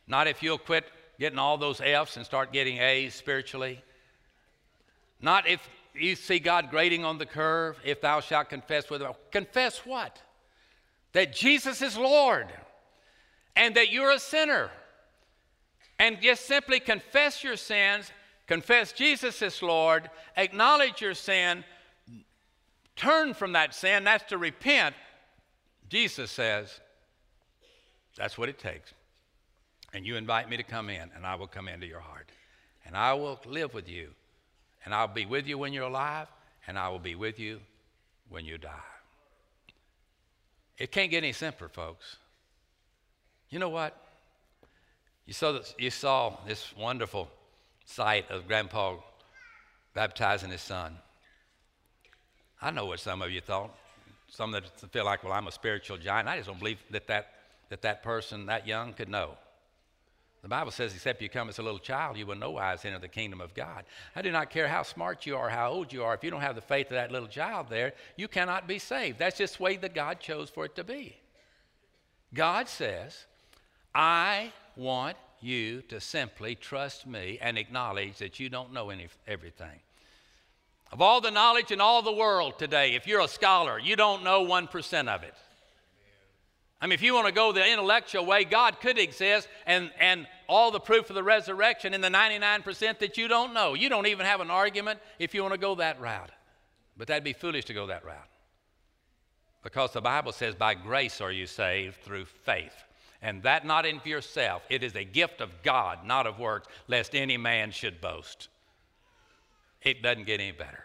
Not 0.08 0.26
if 0.26 0.42
you'll 0.42 0.58
quit 0.58 0.84
getting 1.18 1.38
all 1.38 1.56
those 1.56 1.80
F's 1.80 2.16
and 2.16 2.26
start 2.26 2.52
getting 2.52 2.78
A's 2.78 3.14
spiritually. 3.14 3.82
Not 5.20 5.48
if 5.48 5.66
you 5.94 6.14
see 6.14 6.38
God 6.38 6.70
grading 6.70 7.04
on 7.04 7.18
the 7.18 7.26
curve, 7.26 7.78
if 7.84 8.00
thou 8.00 8.20
shalt 8.20 8.48
confess 8.48 8.90
with 8.90 9.02
Confess 9.30 9.78
what? 9.86 10.20
That 11.12 11.32
Jesus 11.32 11.80
is 11.80 11.96
Lord 11.96 12.48
and 13.54 13.74
that 13.76 13.90
you're 13.90 14.10
a 14.10 14.18
sinner. 14.18 14.70
And 15.98 16.20
just 16.20 16.46
simply 16.46 16.78
confess 16.78 17.42
your 17.42 17.56
sins, 17.56 18.10
confess 18.46 18.92
Jesus 18.92 19.40
is 19.40 19.62
Lord, 19.62 20.10
acknowledge 20.36 21.00
your 21.00 21.14
sin, 21.14 21.64
turn 22.96 23.34
from 23.34 23.52
that 23.52 23.74
sin, 23.74 24.04
that's 24.04 24.24
to 24.30 24.38
repent. 24.38 24.94
Jesus 25.88 26.30
says, 26.30 26.80
that's 28.16 28.36
what 28.36 28.48
it 28.48 28.58
takes. 28.58 28.92
And 29.92 30.06
you 30.06 30.16
invite 30.16 30.48
me 30.48 30.56
to 30.56 30.62
come 30.62 30.90
in, 30.90 31.10
and 31.14 31.24
I 31.24 31.36
will 31.36 31.46
come 31.46 31.68
into 31.68 31.86
your 31.86 32.00
heart. 32.00 32.28
And 32.84 32.96
I 32.96 33.14
will 33.14 33.40
live 33.46 33.74
with 33.74 33.88
you. 33.88 34.08
And 34.84 34.94
I'll 34.94 35.08
be 35.08 35.26
with 35.26 35.46
you 35.46 35.58
when 35.58 35.72
you're 35.72 35.84
alive, 35.84 36.28
and 36.66 36.78
I 36.78 36.88
will 36.88 36.98
be 36.98 37.14
with 37.14 37.38
you 37.38 37.60
when 38.28 38.44
you 38.44 38.58
die. 38.58 38.70
It 40.78 40.92
can't 40.92 41.10
get 41.10 41.18
any 41.18 41.32
simpler, 41.32 41.68
folks. 41.68 42.16
You 43.50 43.58
know 43.58 43.68
what? 43.68 43.96
You 45.24 45.32
saw 45.32 45.52
this, 45.52 45.74
you 45.78 45.90
saw 45.90 46.36
this 46.46 46.72
wonderful 46.76 47.28
sight 47.84 48.30
of 48.30 48.46
Grandpa 48.46 48.96
baptizing 49.94 50.50
his 50.50 50.60
son. 50.60 50.96
I 52.60 52.70
know 52.70 52.86
what 52.86 53.00
some 53.00 53.22
of 53.22 53.30
you 53.30 53.40
thought. 53.40 53.74
Some 54.28 54.50
that 54.52 54.64
feel 54.92 55.04
like, 55.04 55.22
well, 55.22 55.32
I'm 55.32 55.46
a 55.46 55.52
spiritual 55.52 55.98
giant. 55.98 56.28
I 56.28 56.36
just 56.36 56.48
don't 56.48 56.58
believe 56.58 56.78
that 56.90 57.06
that, 57.06 57.32
that, 57.68 57.82
that 57.82 58.02
person 58.02 58.46
that 58.46 58.66
young 58.66 58.92
could 58.92 59.08
know. 59.08 59.36
The 60.42 60.48
Bible 60.48 60.70
says, 60.70 60.94
except 60.94 61.22
you 61.22 61.28
come 61.28 61.48
as 61.48 61.58
a 61.58 61.62
little 61.62 61.78
child, 61.78 62.16
you 62.16 62.26
will 62.26 62.36
no 62.36 62.52
wise 62.52 62.84
enter 62.84 62.98
the 62.98 63.08
kingdom 63.08 63.40
of 63.40 63.52
God. 63.54 63.84
I 64.14 64.22
do 64.22 64.30
not 64.30 64.50
care 64.50 64.68
how 64.68 64.84
smart 64.84 65.26
you 65.26 65.36
are, 65.36 65.48
how 65.48 65.70
old 65.70 65.92
you 65.92 66.04
are. 66.04 66.14
If 66.14 66.22
you 66.22 66.30
don't 66.30 66.40
have 66.40 66.54
the 66.54 66.60
faith 66.60 66.86
of 66.86 66.92
that 66.92 67.10
little 67.10 67.28
child 67.28 67.66
there, 67.68 67.94
you 68.16 68.28
cannot 68.28 68.68
be 68.68 68.78
saved. 68.78 69.18
That's 69.18 69.38
just 69.38 69.56
the 69.56 69.62
way 69.64 69.76
that 69.76 69.94
God 69.94 70.20
chose 70.20 70.48
for 70.48 70.64
it 70.64 70.76
to 70.76 70.84
be. 70.84 71.16
God 72.32 72.68
says, 72.68 73.26
I 73.94 74.52
want 74.76 75.16
you 75.40 75.82
to 75.82 76.00
simply 76.00 76.54
trust 76.54 77.06
me 77.06 77.38
and 77.40 77.58
acknowledge 77.58 78.18
that 78.18 78.38
you 78.38 78.48
don't 78.48 78.72
know 78.72 78.90
any, 78.90 79.08
everything. 79.26 79.80
Of 80.92 81.00
all 81.00 81.20
the 81.20 81.30
knowledge 81.30 81.72
in 81.72 81.80
all 81.80 82.02
the 82.02 82.12
world 82.12 82.58
today, 82.58 82.94
if 82.94 83.06
you're 83.06 83.20
a 83.20 83.28
scholar, 83.28 83.78
you 83.78 83.96
don't 83.96 84.22
know 84.22 84.44
1% 84.44 85.08
of 85.08 85.22
it. 85.22 85.34
I 86.80 86.86
mean, 86.86 86.92
if 86.92 87.02
you 87.02 87.14
want 87.14 87.26
to 87.26 87.32
go 87.32 87.52
the 87.52 87.66
intellectual 87.66 88.26
way, 88.26 88.44
God 88.44 88.80
could 88.80 88.98
exist 88.98 89.48
and, 89.66 89.90
and 89.98 90.26
all 90.48 90.70
the 90.70 90.80
proof 90.80 91.08
of 91.08 91.16
the 91.16 91.22
resurrection 91.22 91.94
in 91.94 92.02
the 92.02 92.08
99% 92.08 92.98
that 92.98 93.16
you 93.16 93.28
don't 93.28 93.54
know. 93.54 93.74
You 93.74 93.88
don't 93.88 94.06
even 94.06 94.26
have 94.26 94.40
an 94.40 94.50
argument 94.50 95.00
if 95.18 95.34
you 95.34 95.42
want 95.42 95.54
to 95.54 95.60
go 95.60 95.74
that 95.76 96.00
route. 96.00 96.30
But 96.96 97.08
that'd 97.08 97.24
be 97.24 97.32
foolish 97.32 97.64
to 97.66 97.74
go 97.74 97.86
that 97.86 98.04
route. 98.04 98.28
Because 99.62 99.92
the 99.92 100.00
Bible 100.00 100.32
says, 100.32 100.54
by 100.54 100.74
grace 100.74 101.20
are 101.20 101.32
you 101.32 101.46
saved 101.46 101.96
through 102.02 102.26
faith. 102.26 102.84
And 103.22 103.42
that 103.42 103.66
not 103.66 103.86
in 103.86 104.00
yourself. 104.04 104.62
It 104.68 104.84
is 104.84 104.94
a 104.94 105.02
gift 105.02 105.40
of 105.40 105.50
God, 105.62 106.06
not 106.06 106.26
of 106.26 106.38
works, 106.38 106.68
lest 106.88 107.14
any 107.14 107.38
man 107.38 107.70
should 107.70 108.00
boast. 108.00 108.48
It 109.86 110.02
doesn't 110.02 110.24
get 110.24 110.40
any 110.40 110.50
better. 110.50 110.82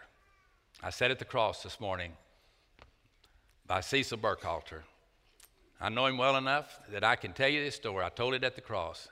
I 0.80 0.90
sat 0.90 1.10
at 1.10 1.18
the 1.18 1.24
cross 1.24 1.64
this 1.64 1.80
morning 1.80 2.12
by 3.66 3.80
Cecil 3.80 4.16
Burkhalter. 4.16 4.82
I 5.80 5.88
know 5.88 6.06
him 6.06 6.16
well 6.16 6.36
enough 6.36 6.78
that 6.92 7.02
I 7.02 7.16
can 7.16 7.32
tell 7.32 7.48
you 7.48 7.64
this 7.64 7.74
story. 7.74 8.04
I 8.04 8.10
told 8.10 8.34
it 8.34 8.44
at 8.44 8.54
the 8.54 8.60
cross. 8.60 9.08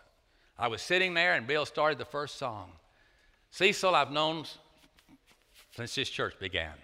I 0.57 0.69
was 0.69 0.81
sitting 0.81 1.13
there, 1.13 1.35
and 1.35 1.45
Bill 1.45 1.67
started 1.67 1.99
the 1.99 2.05
first 2.05 2.39
song. 2.39 2.71
Cecil, 3.51 3.97
I've 3.97 4.13
known 4.13 4.45
since 5.75 5.97
this 5.97 6.09
church 6.09 6.39
began. 6.39 6.75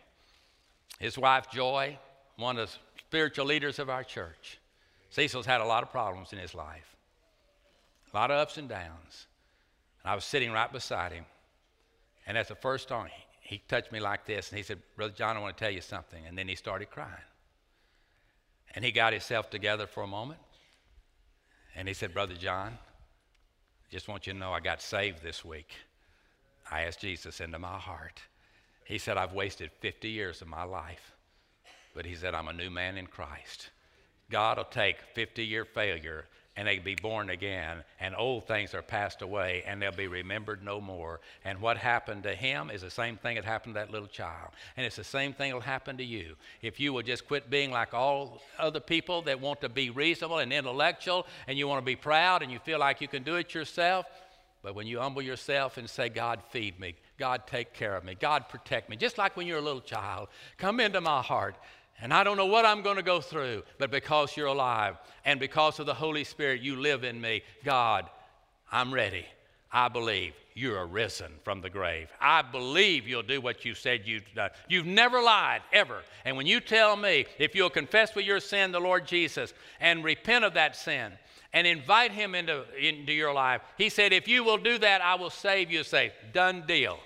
His 0.99 1.16
wife, 1.16 1.49
Joy, 1.49 1.97
one 2.35 2.59
of 2.59 2.69
the 2.69 2.77
spiritual 2.99 3.47
leaders 3.47 3.79
of 3.79 3.88
our 3.88 4.03
church. 4.03 4.59
Cecil's 5.11 5.47
had 5.47 5.61
a 5.61 5.64
lot 5.64 5.85
of 5.85 5.92
problems 5.92 6.33
in 6.33 6.40
his 6.40 6.57
life, 6.57 6.97
a 8.12 8.16
lot 8.16 8.33
of 8.33 8.38
ups 8.38 8.57
and 8.57 8.69
downs. 8.69 9.29
And 10.03 10.11
I 10.11 10.16
was 10.16 10.25
sitting 10.25 10.51
right 10.51 10.73
beside 10.73 11.12
him. 11.12 11.25
And 12.27 12.37
at 12.37 12.49
the 12.49 12.55
first 12.55 12.89
song, 12.89 13.09
he 13.41 13.62
touched 13.69 13.93
me 13.93 14.01
like 14.01 14.27
this, 14.27 14.51
and 14.51 14.59
he 14.59 14.65
said, 14.65 14.79
Brother 14.97 15.15
John, 15.17 15.37
I 15.37 15.41
want 15.41 15.57
to 15.57 15.65
tell 15.65 15.73
you 15.73 15.81
something. 15.81 16.27
And 16.27 16.37
then 16.37 16.49
he 16.49 16.57
started 16.57 16.91
crying. 16.91 17.12
And 18.75 18.85
he 18.85 18.91
got 18.91 19.12
himself 19.12 19.49
together 19.49 19.87
for 19.87 20.03
a 20.03 20.07
moment. 20.07 20.41
And 21.77 21.87
he 21.87 21.95
said, 21.95 22.12
Brother 22.12 22.35
John, 22.35 22.73
I 22.73 23.93
just 23.93 24.09
want 24.09 24.27
you 24.27 24.33
to 24.33 24.39
know 24.39 24.53
I 24.53 24.61
got 24.61 24.83
saved 24.83 25.23
this 25.23 25.45
week. 25.45 25.75
I 26.71 26.83
asked 26.83 27.01
Jesus 27.01 27.41
into 27.41 27.59
my 27.59 27.79
heart. 27.79 28.21
He 28.85 28.99
said, 28.99 29.17
I've 29.17 29.33
wasted 29.33 29.71
50 29.81 30.09
years 30.09 30.43
of 30.43 30.49
my 30.49 30.65
life. 30.65 31.12
But 31.95 32.07
he 32.07 32.15
said, 32.15 32.35
I'm 32.35 32.49
a 32.49 32.53
new 32.53 32.71
man 32.71 32.99
in 32.99 33.07
Christ. 33.07 33.71
God 34.31 34.59
will 34.59 34.65
take 34.65 35.01
50 35.15 35.45
year 35.45 35.65
failure 35.65 36.27
and 36.57 36.66
they 36.66 36.79
be 36.79 36.95
born 36.95 37.31
again, 37.31 37.85
and 38.01 38.14
old 38.16 38.47
things 38.47 38.73
are 38.73 38.83
passed 38.83 39.21
away, 39.21 39.62
and 39.66 39.81
they'll 39.81 39.92
be 39.92 40.07
remembered 40.07 40.64
no 40.64 40.81
more. 40.81 41.21
And 41.45 41.61
what 41.61 41.77
happened 41.77 42.23
to 42.23 42.35
him 42.35 42.71
is 42.71 42.81
the 42.81 42.90
same 42.90 43.16
thing 43.19 43.37
that 43.37 43.45
happened 43.45 43.75
to 43.75 43.81
that 43.81 43.90
little 43.90 44.09
child. 44.09 44.53
And 44.77 44.87
it's 44.87 44.97
the 44.97 45.05
same 45.05 45.35
thing 45.35 45.51
that'll 45.51 45.61
happen 45.61 45.99
to 45.99 46.05
you. 46.05 46.35
If 46.62 46.81
you 46.81 46.95
will 46.95 47.03
just 47.03 47.27
quit 47.27 47.51
being 47.51 47.71
like 47.71 47.92
all 47.92 48.40
other 48.59 48.81
people 48.81 49.23
that 49.23 49.40
want 49.40 49.61
to 49.61 49.69
be 49.69 49.90
reasonable 49.90 50.38
and 50.38 50.53
intellectual, 50.53 51.27
and 51.47 51.59
you 51.59 51.69
want 51.69 51.83
to 51.83 51.87
be 51.87 51.97
proud, 51.97 52.42
and 52.42 52.51
you 52.51 52.59
feel 52.59 52.79
like 52.79 53.01
you 53.03 53.09
can 53.09 53.23
do 53.23 53.37
it 53.37 53.53
yourself, 53.55 54.07
but 54.62 54.75
when 54.75 54.87
you 54.87 54.99
humble 54.99 55.23
yourself 55.23 55.77
and 55.77 55.88
say, 55.88 56.09
God, 56.09 56.40
feed 56.51 56.81
me, 56.81 56.95
God, 57.19 57.47
take 57.47 57.73
care 57.73 57.95
of 57.95 58.03
me, 58.03 58.16
God, 58.19 58.49
protect 58.49 58.88
me, 58.88 58.97
just 58.97 59.19
like 59.19 59.37
when 59.37 59.47
you're 59.47 59.59
a 59.59 59.62
little 59.62 59.81
child, 59.81 60.29
come 60.57 60.81
into 60.81 61.01
my 61.01 61.23
heart 61.23 61.57
and 62.01 62.13
I 62.13 62.25
don't 62.25 62.37
know 62.37 62.47
what 62.47 62.67
I'm 62.67 62.83
going 62.83 62.97
to 62.97 63.03
go 63.03 63.21
through, 63.21 63.63
but 63.79 63.91
because 63.91 64.37
you're 64.37 64.47
alive 64.47 64.97
and 65.25 65.41
because 65.41 65.81
of 65.81 65.87
the 65.87 65.95
Holy 65.95 66.25
Spirit, 66.25 66.61
you 66.61 66.77
live 66.77 67.05
in 67.05 67.21
me, 67.21 67.43
God, 67.65 68.07
I'm 68.71 68.93
ready. 68.93 69.25
I 69.73 69.89
believe 69.89 70.35
you're 70.55 70.87
arisen 70.87 71.31
from 71.45 71.61
the 71.61 71.69
grave. 71.69 72.09
I 72.21 72.43
believe 72.43 73.07
you'll 73.07 73.23
do 73.23 73.41
what 73.41 73.65
you 73.65 73.75
said 73.75 74.03
you've 74.07 74.25
done. 74.35 74.51
You've 74.69 74.87
never 74.87 75.21
lied, 75.21 75.61
ever. 75.73 76.03
And 76.25 76.37
when 76.37 76.47
you 76.47 76.61
tell 76.61 76.97
me, 76.97 77.27
if 77.39 77.55
you'll 77.55 77.71
confess 77.71 78.15
with 78.15 78.25
your 78.25 78.41
sin 78.41 78.73
the 78.73 78.81
Lord 78.81 79.07
Jesus 79.07 79.53
and 79.81 80.03
repent 80.03 80.45
of 80.45 80.55
that 80.55 80.77
sin 80.77 81.13
and 81.53 81.67
invite 81.67 82.13
him 82.13 82.35
into, 82.35 82.65
into 82.79 83.13
your 83.13 83.35
life, 83.35 83.61
he 83.77 83.89
said, 83.89 84.13
if 84.13 84.29
you 84.29 84.45
will 84.45 84.59
do 84.59 84.79
that, 84.79 85.03
I 85.03 85.17
will 85.17 85.31
save 85.31 85.71
you. 85.71 85.85
Say, 85.85 86.13
done 86.33 86.65
deal. 86.67 86.99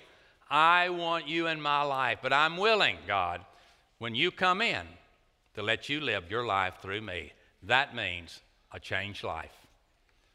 I 0.49 0.89
want 0.89 1.27
you 1.27 1.47
in 1.47 1.61
my 1.61 1.81
life, 1.83 2.19
but 2.21 2.33
I'm 2.33 2.57
willing, 2.57 2.97
God, 3.07 3.41
when 4.01 4.15
you 4.15 4.31
come 4.31 4.63
in 4.63 4.87
to 5.53 5.61
let 5.61 5.87
you 5.87 6.01
live 6.01 6.31
your 6.31 6.43
life 6.43 6.73
through 6.81 7.01
me, 7.01 7.31
that 7.61 7.95
means 7.95 8.41
a 8.71 8.79
changed 8.79 9.23
life. 9.23 9.53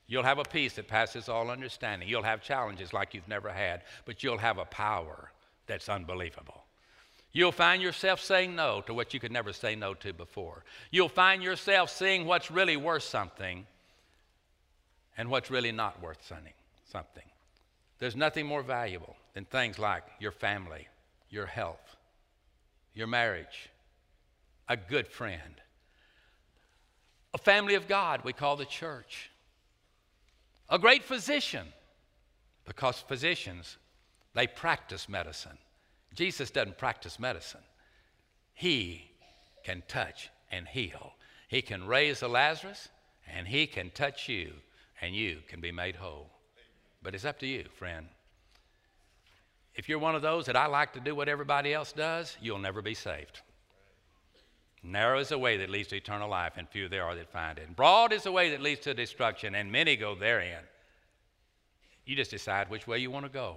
You'll 0.06 0.22
have 0.22 0.38
a 0.38 0.44
peace 0.44 0.74
that 0.74 0.86
passes 0.86 1.28
all 1.28 1.50
understanding. 1.50 2.08
You'll 2.08 2.22
have 2.22 2.44
challenges 2.44 2.92
like 2.92 3.12
you've 3.12 3.26
never 3.26 3.48
had, 3.48 3.82
but 4.04 4.22
you'll 4.22 4.38
have 4.38 4.58
a 4.58 4.66
power 4.66 5.32
that's 5.66 5.88
unbelievable. 5.88 6.62
You'll 7.32 7.50
find 7.50 7.82
yourself 7.82 8.20
saying 8.20 8.54
no 8.54 8.82
to 8.82 8.94
what 8.94 9.12
you 9.12 9.18
could 9.18 9.32
never 9.32 9.52
say 9.52 9.74
no 9.74 9.94
to 9.94 10.12
before. 10.12 10.62
You'll 10.92 11.08
find 11.08 11.42
yourself 11.42 11.90
seeing 11.90 12.24
what's 12.24 12.52
really 12.52 12.76
worth 12.76 13.02
something 13.02 13.66
and 15.18 15.28
what's 15.28 15.50
really 15.50 15.72
not 15.72 16.00
worth 16.00 16.24
something. 16.24 17.24
There's 17.98 18.14
nothing 18.14 18.46
more 18.46 18.62
valuable 18.62 19.16
than 19.34 19.44
things 19.44 19.76
like 19.76 20.04
your 20.20 20.30
family, 20.30 20.86
your 21.30 21.46
health, 21.46 21.95
your 22.96 23.06
marriage, 23.06 23.68
a 24.68 24.76
good 24.76 25.06
friend, 25.06 25.60
a 27.34 27.38
family 27.38 27.74
of 27.74 27.86
God 27.86 28.22
we 28.24 28.32
call 28.32 28.56
the 28.56 28.64
church, 28.64 29.30
a 30.70 30.78
great 30.78 31.04
physician, 31.04 31.66
because 32.64 32.98
physicians, 33.06 33.76
they 34.34 34.46
practice 34.46 35.08
medicine. 35.08 35.58
Jesus 36.14 36.50
doesn't 36.50 36.78
practice 36.78 37.20
medicine. 37.20 37.60
He 38.54 39.10
can 39.62 39.82
touch 39.86 40.30
and 40.50 40.66
heal. 40.66 41.12
He 41.48 41.60
can 41.60 41.86
raise 41.86 42.22
a 42.22 42.28
Lazarus, 42.28 42.88
and 43.30 43.46
he 43.46 43.66
can 43.66 43.90
touch 43.90 44.26
you, 44.26 44.54
and 45.02 45.14
you 45.14 45.40
can 45.48 45.60
be 45.60 45.70
made 45.70 45.96
whole. 45.96 46.30
But 47.02 47.14
it's 47.14 47.26
up 47.26 47.38
to 47.40 47.46
you, 47.46 47.66
friend. 47.78 48.06
If 49.76 49.88
you're 49.88 49.98
one 49.98 50.14
of 50.14 50.22
those 50.22 50.46
that 50.46 50.56
I 50.56 50.66
like 50.66 50.94
to 50.94 51.00
do 51.00 51.14
what 51.14 51.28
everybody 51.28 51.74
else 51.74 51.92
does, 51.92 52.36
you'll 52.40 52.58
never 52.58 52.80
be 52.80 52.94
saved. 52.94 53.42
Narrow 54.82 55.18
is 55.18 55.28
the 55.28 55.38
way 55.38 55.58
that 55.58 55.68
leads 55.68 55.88
to 55.88 55.96
eternal 55.96 56.30
life, 56.30 56.54
and 56.56 56.68
few 56.68 56.88
there 56.88 57.04
are 57.04 57.14
that 57.14 57.30
find 57.30 57.58
it. 57.58 57.76
Broad 57.76 58.12
is 58.12 58.22
the 58.22 58.32
way 58.32 58.50
that 58.50 58.62
leads 58.62 58.80
to 58.80 58.94
destruction, 58.94 59.54
and 59.54 59.70
many 59.70 59.96
go 59.96 60.14
therein. 60.14 60.62
You 62.06 62.16
just 62.16 62.30
decide 62.30 62.70
which 62.70 62.86
way 62.86 62.98
you 62.98 63.10
want 63.10 63.26
to 63.26 63.32
go. 63.32 63.56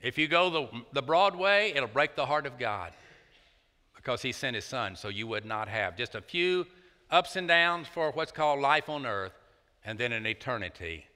If 0.00 0.18
you 0.18 0.26
go 0.26 0.50
the, 0.50 0.68
the 0.92 1.02
broad 1.02 1.36
way, 1.36 1.72
it'll 1.74 1.88
break 1.88 2.16
the 2.16 2.26
heart 2.26 2.46
of 2.46 2.58
God 2.58 2.92
because 3.94 4.22
He 4.22 4.32
sent 4.32 4.56
His 4.56 4.64
Son 4.64 4.96
so 4.96 5.08
you 5.08 5.26
would 5.26 5.44
not 5.44 5.68
have 5.68 5.96
just 5.96 6.14
a 6.14 6.20
few 6.20 6.66
ups 7.10 7.36
and 7.36 7.46
downs 7.46 7.86
for 7.86 8.10
what's 8.12 8.32
called 8.32 8.60
life 8.60 8.88
on 8.88 9.06
earth 9.06 9.32
and 9.84 9.98
then 9.98 10.12
an 10.12 10.26
eternity 10.26 11.06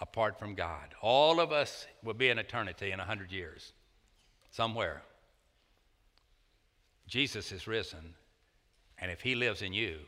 apart 0.00 0.38
from 0.38 0.54
God. 0.54 0.94
All 1.00 1.40
of 1.40 1.52
us 1.52 1.86
will 2.02 2.14
be 2.14 2.28
in 2.28 2.38
eternity 2.38 2.92
in 2.92 3.00
a 3.00 3.02
100 3.02 3.32
years, 3.32 3.72
somewhere. 4.50 5.02
Jesus 7.06 7.52
is 7.52 7.66
risen, 7.66 8.14
and 8.98 9.10
if 9.10 9.20
he 9.20 9.34
lives 9.34 9.62
in 9.62 9.72
you, 9.72 9.98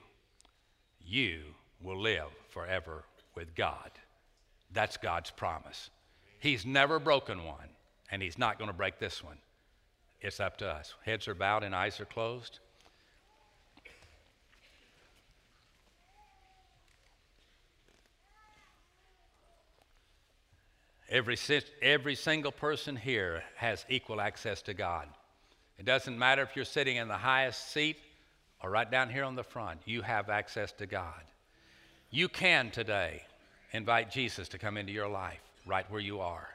you 1.05 1.40
will 1.83 2.00
live 2.00 2.29
forever 2.48 3.05
with 3.35 3.55
God. 3.55 3.90
That's 4.72 4.96
God's 4.96 5.31
promise. 5.31 5.90
He's 6.38 6.64
never 6.64 6.98
broken 6.98 7.44
one, 7.44 7.68
and 8.11 8.22
he's 8.22 8.38
not 8.38 8.59
going 8.59 8.70
to 8.70 8.76
break 8.76 8.98
this 8.98 9.24
one. 9.24 9.38
It's 10.20 10.40
up 10.40 10.59
to 10.59 10.68
us. 10.68 10.94
Heads 11.05 11.26
are 11.29 11.35
bowed 11.35 11.64
and 11.64 11.74
eyes 11.74 11.98
are 12.00 12.05
closed. 12.05 12.61
Every, 21.11 21.37
every 21.83 22.14
single 22.14 22.53
person 22.53 22.94
here 22.94 23.42
has 23.57 23.85
equal 23.88 24.20
access 24.20 24.62
to 24.62 24.75
God. 24.75 25.09
It 25.77 25.85
doesn't 25.85 26.16
matter 26.16 26.42
if 26.42 26.55
you're 26.55 26.64
sitting 26.64 26.96
in 26.96 27.09
the 27.09 27.16
highest 27.16 27.73
seat 27.73 27.96
or 28.62 28.70
right 28.70 28.88
down 28.88 29.11
here 29.11 29.25
on 29.25 29.35
the 29.35 29.42
front, 29.42 29.81
you 29.87 30.03
have 30.03 30.29
access 30.29 30.70
to 30.73 30.87
God. 30.87 31.23
You 32.11 32.29
can 32.29 32.70
today 32.70 33.23
invite 33.73 34.11
Jesus 34.11 34.49
to 34.51 34.59
come 34.59 34.77
into 34.77 34.92
your 34.92 35.09
life 35.09 35.40
right 35.66 35.90
where 35.90 36.01
you 36.01 36.20
are. 36.20 36.49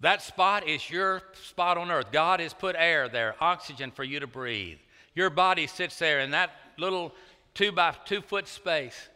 That 0.00 0.22
spot 0.22 0.68
is 0.68 0.90
your 0.90 1.22
spot 1.42 1.78
on 1.78 1.90
earth. 1.90 2.12
God 2.12 2.40
has 2.40 2.52
put 2.52 2.76
air 2.78 3.08
there, 3.08 3.36
oxygen 3.40 3.90
for 3.90 4.04
you 4.04 4.20
to 4.20 4.26
breathe. 4.26 4.78
Your 5.14 5.30
body 5.30 5.66
sits 5.66 5.98
there 5.98 6.20
in 6.20 6.32
that 6.32 6.50
little 6.76 7.12
two 7.54 7.72
by 7.72 7.94
two 8.04 8.20
foot 8.20 8.46
space. 8.48 9.08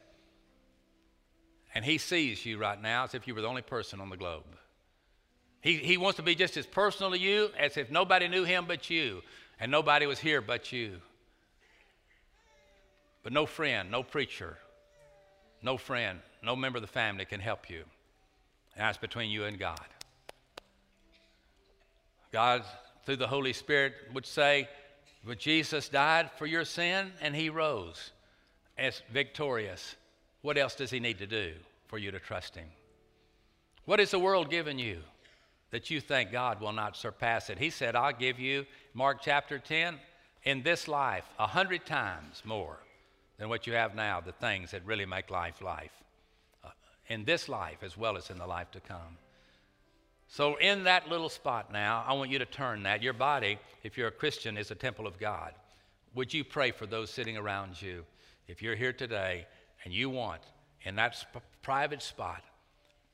And 1.74 1.84
He 1.84 1.98
sees 1.98 2.44
you 2.44 2.58
right 2.58 2.80
now 2.80 3.04
as 3.04 3.14
if 3.14 3.26
you 3.28 3.34
were 3.34 3.42
the 3.42 3.48
only 3.48 3.62
person 3.62 4.00
on 4.00 4.08
the 4.08 4.16
globe. 4.16 4.44
He, 5.62 5.76
he 5.76 5.96
wants 5.96 6.16
to 6.16 6.22
be 6.22 6.34
just 6.34 6.56
as 6.56 6.66
personal 6.66 7.12
to 7.12 7.18
you 7.18 7.50
as 7.58 7.76
if 7.76 7.90
nobody 7.90 8.28
knew 8.28 8.44
Him 8.44 8.64
but 8.66 8.90
you, 8.90 9.22
and 9.60 9.70
nobody 9.70 10.06
was 10.06 10.18
here 10.18 10.42
but 10.42 10.72
you. 10.72 10.96
But 13.22 13.32
no 13.32 13.46
friend, 13.46 13.88
no 13.88 14.02
preacher, 14.02 14.58
no 15.62 15.76
friend, 15.76 16.18
no 16.42 16.56
member 16.56 16.78
of 16.78 16.82
the 16.82 16.88
family 16.88 17.24
can 17.24 17.38
help 17.38 17.70
you. 17.70 17.84
And 18.74 18.84
that's 18.84 18.98
between 18.98 19.30
you 19.30 19.44
and 19.44 19.56
God. 19.56 19.86
God, 22.32 22.64
through 23.06 23.16
the 23.16 23.28
Holy 23.28 23.52
Spirit, 23.52 23.94
would 24.12 24.26
say, 24.26 24.68
But 25.24 25.38
Jesus 25.38 25.88
died 25.88 26.30
for 26.36 26.46
your 26.46 26.64
sin 26.64 27.12
and 27.20 27.36
he 27.36 27.50
rose 27.50 28.10
as 28.76 29.02
victorious. 29.12 29.94
What 30.40 30.58
else 30.58 30.74
does 30.74 30.90
he 30.90 30.98
need 30.98 31.18
to 31.18 31.26
do 31.26 31.52
for 31.86 31.98
you 31.98 32.10
to 32.10 32.18
trust 32.18 32.56
him? 32.56 32.66
What 33.84 34.00
has 34.00 34.10
the 34.10 34.18
world 34.18 34.50
given 34.50 34.78
you 34.78 34.98
that 35.72 35.90
you 35.90 36.00
think 36.00 36.30
God 36.30 36.60
will 36.60 36.72
not 36.72 36.96
surpass 36.96 37.50
it? 37.50 37.58
He 37.58 37.70
said, 37.70 37.96
I'll 37.96 38.12
give 38.12 38.38
you, 38.38 38.64
Mark 38.94 39.18
chapter 39.20 39.58
10, 39.58 39.98
in 40.44 40.62
this 40.62 40.86
life, 40.86 41.24
a 41.38 41.46
hundred 41.46 41.84
times 41.84 42.42
more 42.44 42.78
than 43.38 43.48
what 43.48 43.66
you 43.66 43.72
have 43.72 43.94
now, 43.94 44.20
the 44.20 44.32
things 44.32 44.70
that 44.70 44.84
really 44.84 45.06
make 45.06 45.30
life 45.30 45.60
life. 45.60 45.92
Uh, 46.62 46.68
in 47.08 47.24
this 47.24 47.48
life 47.48 47.82
as 47.82 47.96
well 47.96 48.16
as 48.16 48.30
in 48.30 48.38
the 48.38 48.46
life 48.46 48.70
to 48.70 48.80
come. 48.80 49.18
So, 50.28 50.56
in 50.56 50.84
that 50.84 51.08
little 51.08 51.28
spot 51.28 51.72
now, 51.72 52.04
I 52.06 52.14
want 52.14 52.30
you 52.30 52.38
to 52.38 52.46
turn 52.46 52.84
that. 52.84 53.02
Your 53.02 53.12
body, 53.12 53.58
if 53.82 53.98
you're 53.98 54.08
a 54.08 54.12
Christian, 54.12 54.56
is 54.56 54.70
a 54.70 54.74
temple 54.74 55.06
of 55.06 55.18
God. 55.18 55.52
Would 56.14 56.32
you 56.32 56.44
pray 56.44 56.70
for 56.70 56.86
those 56.86 57.10
sitting 57.10 57.36
around 57.36 57.80
you? 57.80 58.04
If 58.48 58.62
you're 58.62 58.74
here 58.74 58.92
today 58.92 59.46
and 59.84 59.92
you 59.92 60.08
want, 60.08 60.42
in 60.82 60.96
that 60.96 61.16
sp- 61.16 61.44
private 61.62 62.02
spot, 62.02 62.42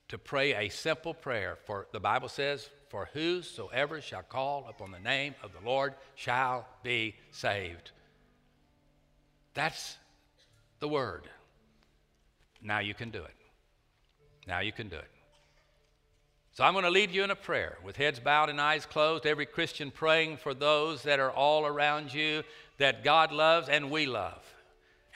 to 0.08 0.18
pray 0.18 0.54
a 0.54 0.70
simple 0.70 1.14
prayer, 1.14 1.58
for 1.66 1.86
the 1.92 2.00
Bible 2.00 2.28
says, 2.28 2.70
For 2.88 3.08
whosoever 3.12 4.00
shall 4.00 4.22
call 4.22 4.66
upon 4.68 4.90
the 4.90 4.98
name 4.98 5.34
of 5.42 5.52
the 5.52 5.66
Lord 5.66 5.94
shall 6.14 6.66
be 6.82 7.14
saved. 7.30 7.90
That's 9.54 9.96
the 10.80 10.88
word. 10.88 11.28
Now 12.62 12.78
you 12.78 12.94
can 12.94 13.10
do 13.10 13.22
it. 13.22 13.34
Now 14.46 14.60
you 14.60 14.72
can 14.72 14.88
do 14.88 14.96
it. 14.96 15.10
So 16.52 16.64
I'm 16.64 16.72
going 16.72 16.84
to 16.84 16.90
lead 16.90 17.12
you 17.12 17.22
in 17.22 17.30
a 17.30 17.36
prayer 17.36 17.78
with 17.84 17.96
heads 17.96 18.18
bowed 18.18 18.48
and 18.48 18.60
eyes 18.60 18.84
closed, 18.84 19.26
every 19.26 19.46
Christian 19.46 19.92
praying 19.92 20.38
for 20.38 20.54
those 20.54 21.04
that 21.04 21.20
are 21.20 21.30
all 21.30 21.66
around 21.66 22.12
you 22.12 22.42
that 22.78 23.04
God 23.04 23.30
loves 23.30 23.68
and 23.68 23.90
we 23.90 24.06
love. 24.06 24.42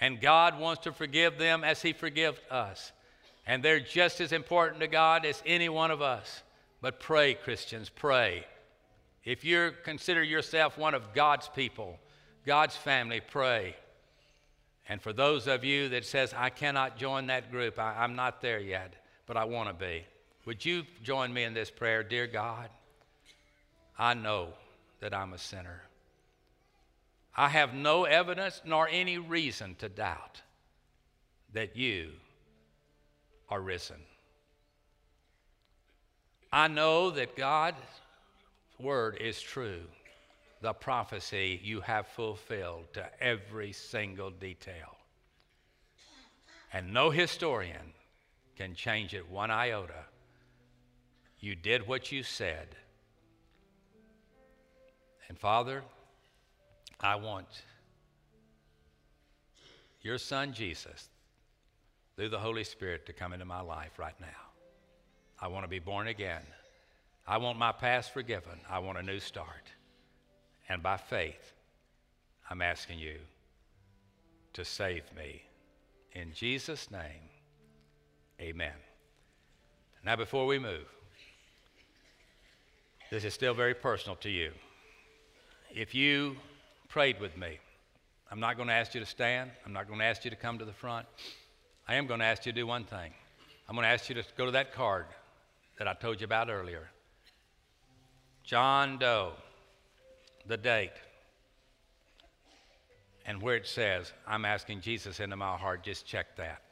And 0.00 0.20
God 0.20 0.60
wants 0.60 0.84
to 0.84 0.92
forgive 0.92 1.38
them 1.38 1.64
as 1.64 1.82
He 1.82 1.92
forgives 1.92 2.38
us. 2.50 2.92
And 3.46 3.62
they're 3.62 3.80
just 3.80 4.20
as 4.20 4.32
important 4.32 4.80
to 4.80 4.86
God 4.86 5.24
as 5.24 5.42
any 5.44 5.68
one 5.68 5.90
of 5.90 6.00
us. 6.00 6.42
But 6.80 7.00
pray, 7.00 7.34
Christians, 7.34 7.88
pray. 7.88 8.44
If 9.24 9.44
you 9.44 9.72
consider 9.84 10.22
yourself 10.22 10.76
one 10.76 10.94
of 10.94 11.12
God's 11.14 11.48
people, 11.48 11.98
God's 12.44 12.76
family, 12.76 13.20
pray. 13.20 13.76
And 14.88 15.00
for 15.00 15.12
those 15.12 15.46
of 15.46 15.64
you 15.64 15.88
that 15.90 16.04
says, 16.04 16.34
I 16.36 16.50
cannot 16.50 16.96
join 16.96 17.28
that 17.28 17.50
group, 17.50 17.78
I, 17.78 18.04
am 18.04 18.16
not 18.16 18.40
there 18.40 18.60
yet, 18.60 18.94
but 19.26 19.36
I 19.36 19.44
want 19.44 19.68
to 19.68 19.74
be. 19.74 20.04
Would 20.44 20.64
you 20.64 20.84
join 21.04 21.32
me 21.32 21.44
in 21.44 21.54
this 21.54 21.70
prayer? 21.70 22.02
Dear 22.02 22.26
God, 22.26 22.68
I 23.96 24.14
know 24.14 24.48
that 25.00 25.14
I'm 25.14 25.32
a 25.32 25.38
sinner. 25.38 25.82
I 27.36 27.48
have 27.48 27.74
no 27.74 28.04
evidence 28.04 28.60
nor 28.64 28.88
any 28.88 29.18
reason 29.18 29.76
to 29.76 29.88
doubt 29.88 30.42
that 31.52 31.76
you 31.76 32.10
are 33.52 33.60
risen. 33.60 34.00
I 36.50 36.68
know 36.68 37.10
that 37.10 37.36
God's 37.36 37.76
word 38.78 39.18
is 39.20 39.40
true. 39.40 39.82
The 40.62 40.72
prophecy 40.72 41.60
you 41.62 41.82
have 41.82 42.06
fulfilled 42.06 42.86
to 42.94 43.06
every 43.20 43.72
single 43.72 44.30
detail. 44.30 44.96
And 46.72 46.94
no 46.94 47.10
historian 47.10 47.92
can 48.56 48.74
change 48.74 49.12
it 49.12 49.28
one 49.28 49.50
iota 49.50 50.04
you 51.42 51.56
did 51.56 51.86
what 51.88 52.12
you 52.12 52.22
said. 52.22 52.68
And 55.28 55.36
Father, 55.36 55.82
I 57.00 57.16
want 57.16 57.48
your 60.02 60.18
son 60.18 60.52
Jesus, 60.52 61.08
through 62.16 62.28
the 62.28 62.38
Holy 62.38 62.64
Spirit, 62.64 63.06
to 63.06 63.12
come 63.12 63.32
into 63.32 63.44
my 63.44 63.60
life 63.60 63.98
right 63.98 64.18
now. 64.20 64.26
I 65.40 65.48
want 65.48 65.64
to 65.64 65.68
be 65.68 65.78
born 65.78 66.08
again. 66.08 66.42
I 67.26 67.38
want 67.38 67.58
my 67.58 67.72
past 67.72 68.12
forgiven. 68.12 68.60
I 68.68 68.78
want 68.80 68.98
a 68.98 69.02
new 69.02 69.18
start. 69.18 69.72
And 70.68 70.82
by 70.82 70.96
faith, 70.96 71.52
I'm 72.50 72.62
asking 72.62 72.98
you 72.98 73.16
to 74.52 74.64
save 74.64 75.04
me. 75.16 75.42
In 76.12 76.32
Jesus' 76.34 76.90
name, 76.90 77.30
amen. 78.40 78.74
Now, 80.04 80.16
before 80.16 80.46
we 80.46 80.58
move, 80.58 80.86
this 83.10 83.24
is 83.24 83.34
still 83.34 83.54
very 83.54 83.74
personal 83.74 84.16
to 84.16 84.30
you. 84.30 84.52
If 85.70 85.94
you 85.94 86.36
prayed 86.88 87.20
with 87.20 87.36
me, 87.36 87.58
I'm 88.30 88.40
not 88.40 88.56
going 88.56 88.68
to 88.68 88.74
ask 88.74 88.94
you 88.94 89.00
to 89.00 89.06
stand. 89.06 89.50
I'm 89.64 89.72
not 89.72 89.86
going 89.86 89.98
to 90.00 90.04
ask 90.04 90.24
you 90.24 90.30
to 90.30 90.36
come 90.36 90.58
to 90.58 90.64
the 90.64 90.72
front. 90.72 91.06
I 91.86 91.96
am 91.96 92.06
going 92.06 92.20
to 92.20 92.26
ask 92.26 92.46
you 92.46 92.52
to 92.52 92.56
do 92.56 92.66
one 92.66 92.84
thing. 92.84 93.12
I'm 93.68 93.74
going 93.74 93.84
to 93.84 93.92
ask 93.92 94.08
you 94.08 94.14
to 94.14 94.24
go 94.36 94.46
to 94.46 94.52
that 94.52 94.72
card 94.72 95.06
that 95.78 95.88
I 95.88 95.94
told 95.94 96.20
you 96.20 96.24
about 96.24 96.48
earlier. 96.48 96.88
John 98.44 98.98
Doe, 98.98 99.32
the 100.46 100.56
date, 100.56 100.92
and 103.24 103.40
where 103.40 103.56
it 103.56 103.66
says, 103.66 104.12
I'm 104.26 104.44
asking 104.44 104.80
Jesus 104.80 105.20
into 105.20 105.36
my 105.36 105.56
heart, 105.56 105.84
just 105.84 106.06
check 106.06 106.36
that. 106.36 106.62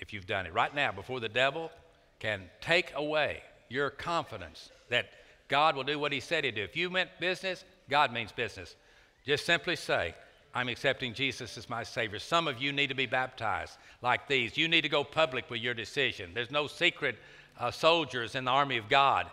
If 0.00 0.12
you've 0.12 0.26
done 0.26 0.46
it. 0.46 0.52
Right 0.52 0.74
now, 0.74 0.92
before 0.92 1.20
the 1.20 1.28
devil 1.28 1.70
can 2.18 2.42
take 2.60 2.92
away 2.94 3.42
your 3.68 3.90
confidence 3.90 4.70
that 4.90 5.06
God 5.48 5.76
will 5.76 5.84
do 5.84 5.98
what 5.98 6.12
He 6.12 6.20
said 6.20 6.44
He'd 6.44 6.54
do. 6.54 6.62
If 6.62 6.76
you 6.76 6.90
meant 6.90 7.10
business, 7.20 7.64
God 7.88 8.12
means 8.12 8.32
business. 8.32 8.76
Just 9.24 9.46
simply 9.46 9.76
say, 9.76 10.14
I'm 10.54 10.68
accepting 10.68 11.14
Jesus 11.14 11.58
as 11.58 11.68
my 11.68 11.82
Savior. 11.82 12.20
Some 12.20 12.46
of 12.46 12.62
you 12.62 12.72
need 12.72 12.88
to 12.88 12.94
be 12.94 13.06
baptized 13.06 13.76
like 14.02 14.28
these. 14.28 14.56
You 14.56 14.68
need 14.68 14.82
to 14.82 14.88
go 14.88 15.02
public 15.02 15.50
with 15.50 15.60
your 15.60 15.74
decision. 15.74 16.30
There's 16.32 16.50
no 16.50 16.68
secret 16.68 17.16
uh, 17.58 17.72
soldiers 17.72 18.36
in 18.36 18.44
the 18.44 18.52
army 18.52 18.76
of 18.76 18.88
God. 18.88 19.26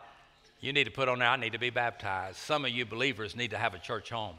You 0.61 0.73
need 0.73 0.85
to 0.85 0.91
put 0.91 1.09
on 1.09 1.19
there, 1.19 1.27
I 1.27 1.37
need 1.37 1.53
to 1.53 1.59
be 1.59 1.69
baptized. 1.69 2.37
Some 2.37 2.65
of 2.65 2.71
you 2.71 2.85
believers 2.85 3.35
need 3.35 3.51
to 3.51 3.57
have 3.57 3.73
a 3.73 3.79
church 3.79 4.09
home 4.09 4.35